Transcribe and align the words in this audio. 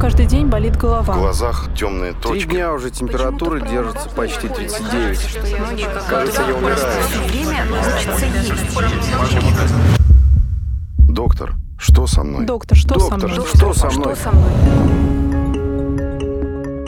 каждый 0.00 0.24
день 0.26 0.46
болит 0.46 0.76
голова. 0.76 1.12
В 1.14 1.18
глазах 1.20 1.68
темные 1.76 2.12
Три 2.14 2.22
точки. 2.22 2.48
дня 2.48 2.72
уже 2.72 2.90
температура 2.90 3.60
держится 3.60 4.08
почти 4.08 4.48
39. 4.48 5.38
Кажется, 6.08 6.42
я 6.48 6.54
умираю. 6.54 6.78
Доктор, 10.98 11.54
что 11.78 12.06
со 12.06 12.22
мной? 12.22 12.46
Доктор, 12.46 12.78
что 12.78 12.98
со 12.98 13.10
Доктор, 13.10 13.30
мной? 13.30 13.46
что 13.54 13.74
со 13.74 13.90
мной? 13.90 14.14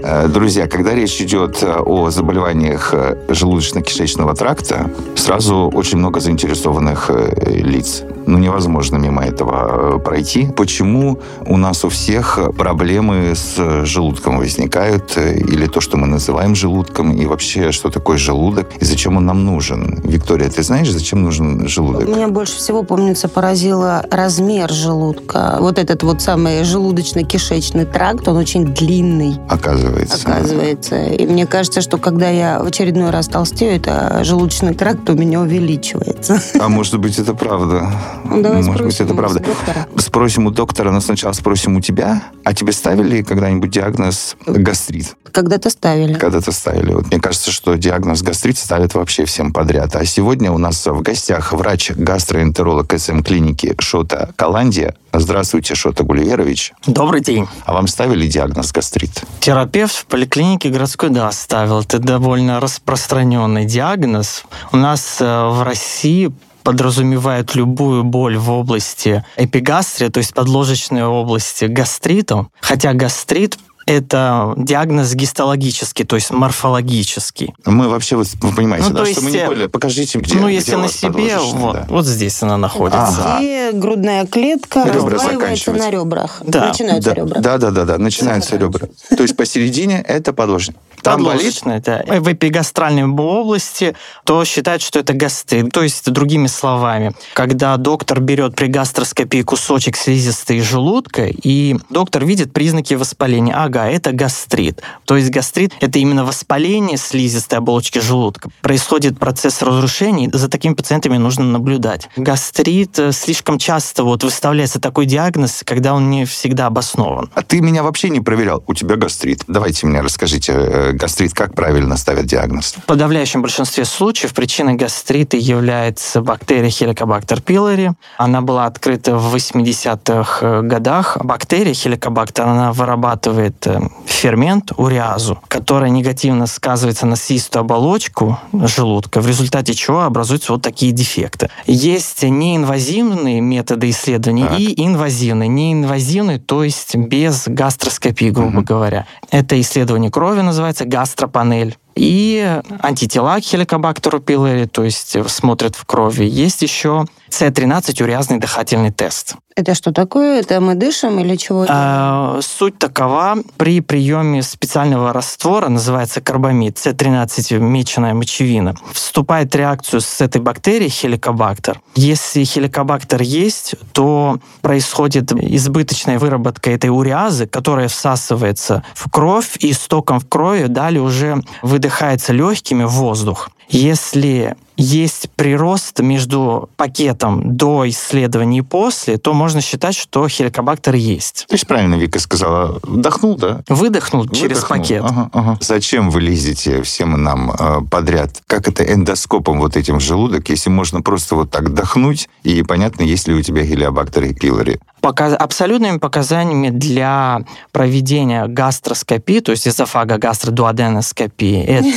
Э, 0.05 0.27
Друзья, 0.29 0.67
когда 0.67 0.95
речь 0.95 1.21
идет 1.21 1.63
э, 1.63 1.71
о 1.79 2.11
заболеваниях 2.11 2.95
э, 2.95 3.17
желудочно-кишечного 3.29 4.35
тракта, 4.35 4.91
сразу 5.17 5.71
очень 5.73 5.99
много 5.99 6.19
заинтересованных 6.21 7.11
лиц. 7.47 8.03
Ну, 8.27 8.39
невозможно 8.39 8.96
мимо 8.96 9.25
этого 9.25 9.96
э, 9.96 9.98
пройти. 9.98 10.48
Почему 10.57 11.18
у 11.46 11.57
нас 11.57 11.84
у 11.84 11.89
всех 11.89 12.39
проблемы 12.57 13.34
с 13.34 13.54
э, 13.59 13.85
желудком 13.85 14.39
возникают, 14.39 15.17
э, 15.17 15.39
или 15.39 15.67
то, 15.67 15.80
что 15.80 15.96
мы 15.96 16.07
называем 16.07 16.54
желудком, 16.54 17.13
и 17.13 17.27
вообще, 17.27 17.72
что 17.72 17.90
такое 17.90 18.16
желудок, 18.18 18.68
и 18.80 18.85
зачем 18.85 19.16
он 19.16 19.27
нам 19.27 19.44
нужен? 19.44 20.00
Виктория, 20.04 20.49
ты 20.49 20.63
знаешь, 20.63 20.90
зачем 20.90 21.22
нужен 21.22 21.68
желудок? 21.68 22.08
Меня 22.08 22.29
больше 22.29 22.57
всего, 22.57 22.82
помнится, 22.82 23.29
поразило 23.29 24.04
размер 24.11 24.71
желудка. 24.71 25.57
Вот 25.61 25.79
этот 25.79 26.02
вот 26.02 26.22
самый 26.22 26.63
желудочно-кишечный 26.63 27.85
тракт, 27.85 28.29
он 28.29 28.36
очень 28.36 28.66
длинный, 28.66 29.36
Оказывается. 29.49 30.29
оказывается. 30.29 31.04
И 31.07 31.27
мне 31.27 31.46
кажется, 31.46 31.80
что 31.80 31.99
когда 31.99 32.28
я 32.28 32.61
в 32.62 32.66
очередной 32.66 33.11
раз 33.11 33.28
толстею, 33.28 33.77
это 33.77 34.22
желудочный 34.25 34.75
тракт 34.75 35.08
у 35.11 35.14
меня 35.14 35.41
увеличивается. 35.41 36.41
А 36.61 36.69
может 36.69 36.98
быть, 36.98 37.19
это 37.19 37.34
правда? 37.34 37.91
Ну, 38.25 38.42
давай 38.42 38.62
может 38.62 38.84
быть, 38.84 39.00
это 39.00 39.14
правда. 39.14 39.41
доктора. 39.41 39.86
Спросим 39.97 40.47
у 40.47 40.50
доктора, 40.50 40.91
но 40.91 41.00
сначала 41.00 41.33
спросим 41.33 41.77
у 41.77 41.80
тебя. 41.80 42.22
А 42.44 42.55
тебе 42.55 42.72
ставили 42.72 43.22
когда-нибудь 43.22 43.70
диагноз 43.70 44.36
гастрит? 44.47 45.16
Когда-то 45.30 45.70
ставили. 45.70 46.14
Когда-то 46.14 46.52
ставили. 46.52 46.92
Вот 46.92 47.06
мне 47.10 47.20
кажется, 47.20 47.50
что 47.50 47.74
диагноз 47.77 48.22
гастрит 48.22 48.58
ставят 48.58 48.94
вообще 48.94 49.24
всем 49.24 49.52
подряд. 49.52 49.96
А 49.96 50.04
сегодня 50.04 50.52
у 50.52 50.58
нас 50.58 50.86
в 50.86 51.00
гостях 51.02 51.52
врач-гастроэнтеролог 51.52 52.92
СМ-клиники 52.98 53.74
Шота 53.78 54.32
Каландия. 54.36 54.94
Здравствуйте, 55.12 55.74
Шота 55.74 56.04
Гулливерович. 56.04 56.72
Добрый 56.86 57.20
день. 57.20 57.47
А 57.64 57.72
вам 57.72 57.86
ставили 57.86 58.26
диагноз 58.26 58.72
гастрит? 58.72 59.22
Терапевт 59.41 59.94
в 59.94 60.06
поликлинике 60.06 60.70
городской, 60.70 61.10
да, 61.10 61.30
ставил. 61.32 61.80
Это 61.80 61.98
довольно 61.98 62.60
распространенный 62.60 63.64
диагноз. 63.64 64.44
У 64.72 64.76
нас 64.76 65.19
э, 65.20 65.24
в 65.48 65.62
России 65.62 66.32
подразумевает 66.62 67.55
любую 67.55 68.05
боль 68.05 68.36
в 68.36 68.50
области 68.50 69.24
эпигастрия, 69.36 70.10
то 70.10 70.18
есть 70.18 70.34
подложечной 70.34 71.04
области 71.04 71.64
гастритом. 71.66 72.50
Хотя 72.60 72.92
гастрит 72.92 73.58
это 73.86 74.55
диагноз 74.56 75.14
гистологический, 75.14 76.05
то 76.05 76.16
есть 76.16 76.30
морфологический. 76.30 77.55
Мы 77.64 77.88
вообще, 77.88 78.16
вот, 78.16 78.28
вы 78.41 78.55
понимаете, 78.55 78.88
Ну, 78.88 78.94
да, 78.94 79.05
то 79.05 79.11
что 79.11 79.20
мы 79.22 79.30
есть, 79.30 79.36
не 79.36 79.44
э, 79.44 79.47
поняли. 79.47 79.66
Покажите, 79.66 80.19
где 80.19 80.34
ну, 80.36 80.47
где 80.47 80.55
если 80.56 80.75
у 80.75 80.78
на 80.78 80.88
себе, 80.88 81.38
вот, 81.38 81.75
да. 81.75 81.86
вот 81.88 82.06
здесь 82.06 82.42
она 82.42 82.56
находится. 82.56 83.34
Ага. 83.34 83.38
И 83.41 83.70
грудная 83.72 84.27
клетка 84.27 84.84
Ребра 84.84 85.19
заканчиваются. 85.19 85.72
на 85.72 85.91
ребрах. 85.91 86.42
Да. 86.44 86.69
Начинаются 86.69 87.10
да, 87.10 87.14
ребра. 87.14 87.41
Да, 87.41 87.58
да, 87.58 87.70
да, 87.70 87.84
да, 87.84 87.98
начинаются 87.98 88.56
ребра. 88.56 88.88
То 89.16 89.22
есть 89.22 89.36
посередине 89.36 90.03
это 90.06 90.33
подложечная. 90.33 90.77
Там 91.03 91.25
болит? 91.25 91.60
Да. 91.84 92.05
В 92.06 92.33
эпигастральной 92.33 93.05
области, 93.05 93.94
то 94.25 94.44
считают, 94.44 94.83
что 94.83 95.00
это 95.00 95.12
гастрит. 95.12 95.72
То 95.72 95.83
есть, 95.83 96.10
другими 96.10 96.47
словами, 96.47 97.12
когда 97.34 97.77
доктор 97.77 98.20
берет 98.20 98.55
при 98.55 98.69
гастроскопии 98.69 99.42
кусочек 99.42 99.97
слизистой 99.97 100.60
желудка, 100.60 101.27
и 101.27 101.77
доктор 101.91 102.25
видит 102.25 102.53
признаки 102.53 102.94
воспаления. 102.94 103.55
Ага, 103.73 103.89
это 103.89 104.12
гастрит. 104.12 104.83
То 105.06 105.17
есть 105.17 105.31
гастрит– 105.31 105.73
это 105.81 105.98
именно 105.98 106.27
воспаление 106.27 106.98
слизистой 106.98 107.59
оболочки 107.59 108.01
желудка. 108.01 108.51
Происходит 108.61 109.19
процесс 109.19 109.62
разрушения, 109.62 110.27
и 110.27 110.31
за 110.37 110.50
такими 110.50 110.75
пациентами 110.75 111.16
нужно 111.16 111.47
наблюдать. 111.47 112.11
Гастрит 112.16 112.99
э, 112.99 113.12
слишком 113.12 113.59
часто 113.59 114.05
вот 114.05 114.25
выставляется 114.25 114.78
такой 114.78 115.06
диагноз, 115.06 115.62
когда 115.65 115.94
он 115.94 116.11
не 116.11 116.27
всегда 116.27 116.66
обоснован. 116.66 117.31
А 117.34 117.43
ты 117.43 117.62
меня 117.62 117.82
вообще 117.82 118.11
не 118.11 118.21
проверял. 118.21 118.62
У 118.66 118.75
тебя 118.75 118.97
гастрит. 118.97 119.44
Давайте 119.49 119.87
мне 119.87 120.03
расскажите, 120.03 120.53
э, 120.53 120.93
гастрит, 120.93 121.32
как 121.32 121.55
правильно 121.55 121.97
ставят 121.97 122.27
диагноз? 122.27 122.75
В 122.77 122.84
подавляющем 122.84 123.41
большинстве 123.41 123.87
случаев 123.87 124.34
причиной 124.34 124.75
гастрита 124.75 125.38
является 125.38 126.21
бактерия 126.21 126.69
Helicobacter 126.69 127.43
pylori. 127.43 127.93
Она 128.19 128.43
была 128.43 128.66
открыта 128.66 129.16
в 129.16 129.34
80-х 129.34 130.61
годах. 130.61 131.16
Бактерия 131.22 131.72
Helicobacter, 131.72 132.43
она 132.43 132.75
вырабатывает 132.75 133.62
э, 133.62 133.62
фермент 134.06 134.73
уреазу, 134.77 135.39
который 135.49 135.91
негативно 135.91 136.47
сказывается 136.47 137.06
на 137.06 137.17
слизистую 137.17 137.61
оболочку 137.62 138.39
желудка, 138.53 139.21
в 139.21 139.27
результате 139.27 139.75
чего 139.75 140.03
образуются 140.03 140.53
вот 140.53 140.62
такие 140.62 140.93
дефекты. 140.93 141.49
Есть 141.67 142.23
неинвазивные 142.23 143.41
методы 143.41 143.91
исследования 143.91 144.47
Так. 144.47 144.59
и 144.59 144.75
инвазивные. 144.84 145.49
Неинвазивные, 145.49 146.39
то 146.39 146.65
есть 146.65 146.95
без 146.97 147.45
гастроскопии, 147.47 148.31
грубо 148.31 148.50
Мгм. 148.56 148.65
говоря. 148.65 149.06
Это 149.31 149.61
исследование 149.61 150.11
крови 150.11 150.41
называется 150.41 150.84
гастропанель. 150.84 151.77
И 151.94 152.60
антитела 152.80 153.38
к 153.38 153.44
хеликобактеру 153.44 154.20
пилори, 154.20 154.66
то 154.66 154.84
есть 154.84 155.16
смотрят 155.28 155.76
в 155.76 155.84
крови. 155.84 156.25
Есть 156.25 156.62
еще 156.62 157.06
С13 157.30 158.03
уреазный 158.03 158.38
дыхательный 158.38 158.91
тест. 158.91 159.36
Это 159.54 159.75
что 159.75 159.92
такое? 159.92 160.41
Это 160.41 160.60
мы 160.60 160.75
дышим 160.75 161.19
или 161.19 161.36
чего? 161.36 161.66
А, 161.69 162.41
Суть 162.42 162.78
такова, 162.78 163.36
при 163.58 163.81
приеме 163.81 164.42
специального 164.42 165.12
раствора, 165.12 165.69
называется 165.69 166.20
карбамид, 166.20 166.76
С13 166.76 167.58
меченая 167.58 168.14
мочевина, 168.14 168.75
вступает 168.92 169.52
в 169.52 169.56
реакцию 169.56 170.00
с 170.00 170.20
этой 170.20 170.41
бактерией 170.41 170.91
хеликобактер. 170.91 171.81
Если 171.94 172.44
хеликобактер 172.44 173.20
есть, 173.20 173.75
то 173.92 174.38
происходит 174.62 175.32
избыточная 175.32 176.19
выработка 176.19 176.70
этой 176.70 176.88
уреазы, 176.88 177.47
которая 177.47 177.88
всасывается 177.88 178.84
в 178.94 179.10
кровь 179.10 179.56
и 179.58 179.72
стоком 179.75 180.19
в 180.20 180.28
крови 180.28 180.66
далее 180.66 181.02
уже 181.02 181.42
выдыхается 181.82 182.32
легкими 182.32 182.84
воздух. 182.84 183.50
Если 183.72 184.55
есть 184.77 185.28
прирост 185.37 186.00
между 186.00 186.69
пакетом 186.77 187.56
до 187.56 187.88
исследования 187.88 188.59
и 188.59 188.62
после, 188.62 189.16
то 189.19 189.33
можно 189.33 189.60
считать, 189.60 189.94
что 189.94 190.27
хеликобактер 190.28 190.94
есть. 190.94 191.47
То 191.49 191.55
есть 191.55 191.66
правильно 191.66 191.94
Вика 191.94 192.19
сказала, 192.19 192.81
вдохнул, 192.82 193.37
да? 193.37 193.62
Выдохнул 193.69 194.27
через 194.28 194.56
Выдохнул. 194.56 194.78
пакет. 194.78 195.03
Ага, 195.05 195.31
ага. 195.32 195.59
Зачем 195.61 196.11
вы 196.11 196.21
лезете 196.22 196.82
всем 196.82 197.22
нам 197.22 197.53
э, 197.53 197.81
подряд? 197.91 198.43
Как 198.47 198.69
это 198.69 198.82
эндоскопом 198.82 199.61
вот 199.61 199.77
этим 199.77 199.99
в 199.99 200.03
желудок, 200.03 200.49
если 200.49 200.71
можно 200.71 201.03
просто 201.03 201.37
вот 201.37 201.50
так 201.50 201.69
вдохнуть, 201.69 202.28
и 202.43 202.62
понятно, 202.62 203.03
есть 203.03 203.28
ли 203.28 203.34
у 203.34 203.43
тебя 203.43 203.65
хелиобактер 203.65 204.34
пилори? 204.34 204.81
Пока- 205.00 205.37
абсолютными 205.37 205.99
показаниями 205.99 206.71
для 206.71 207.43
проведения 207.72 208.47
гастроскопии, 208.47 209.41
то 209.41 209.53
есть 209.53 209.69
эзофагогастродуоденоскопии, 209.69 211.62
это 211.65 211.88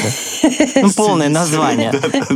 ну, 0.81 0.91
полное 0.91 1.29
название. 1.29 1.64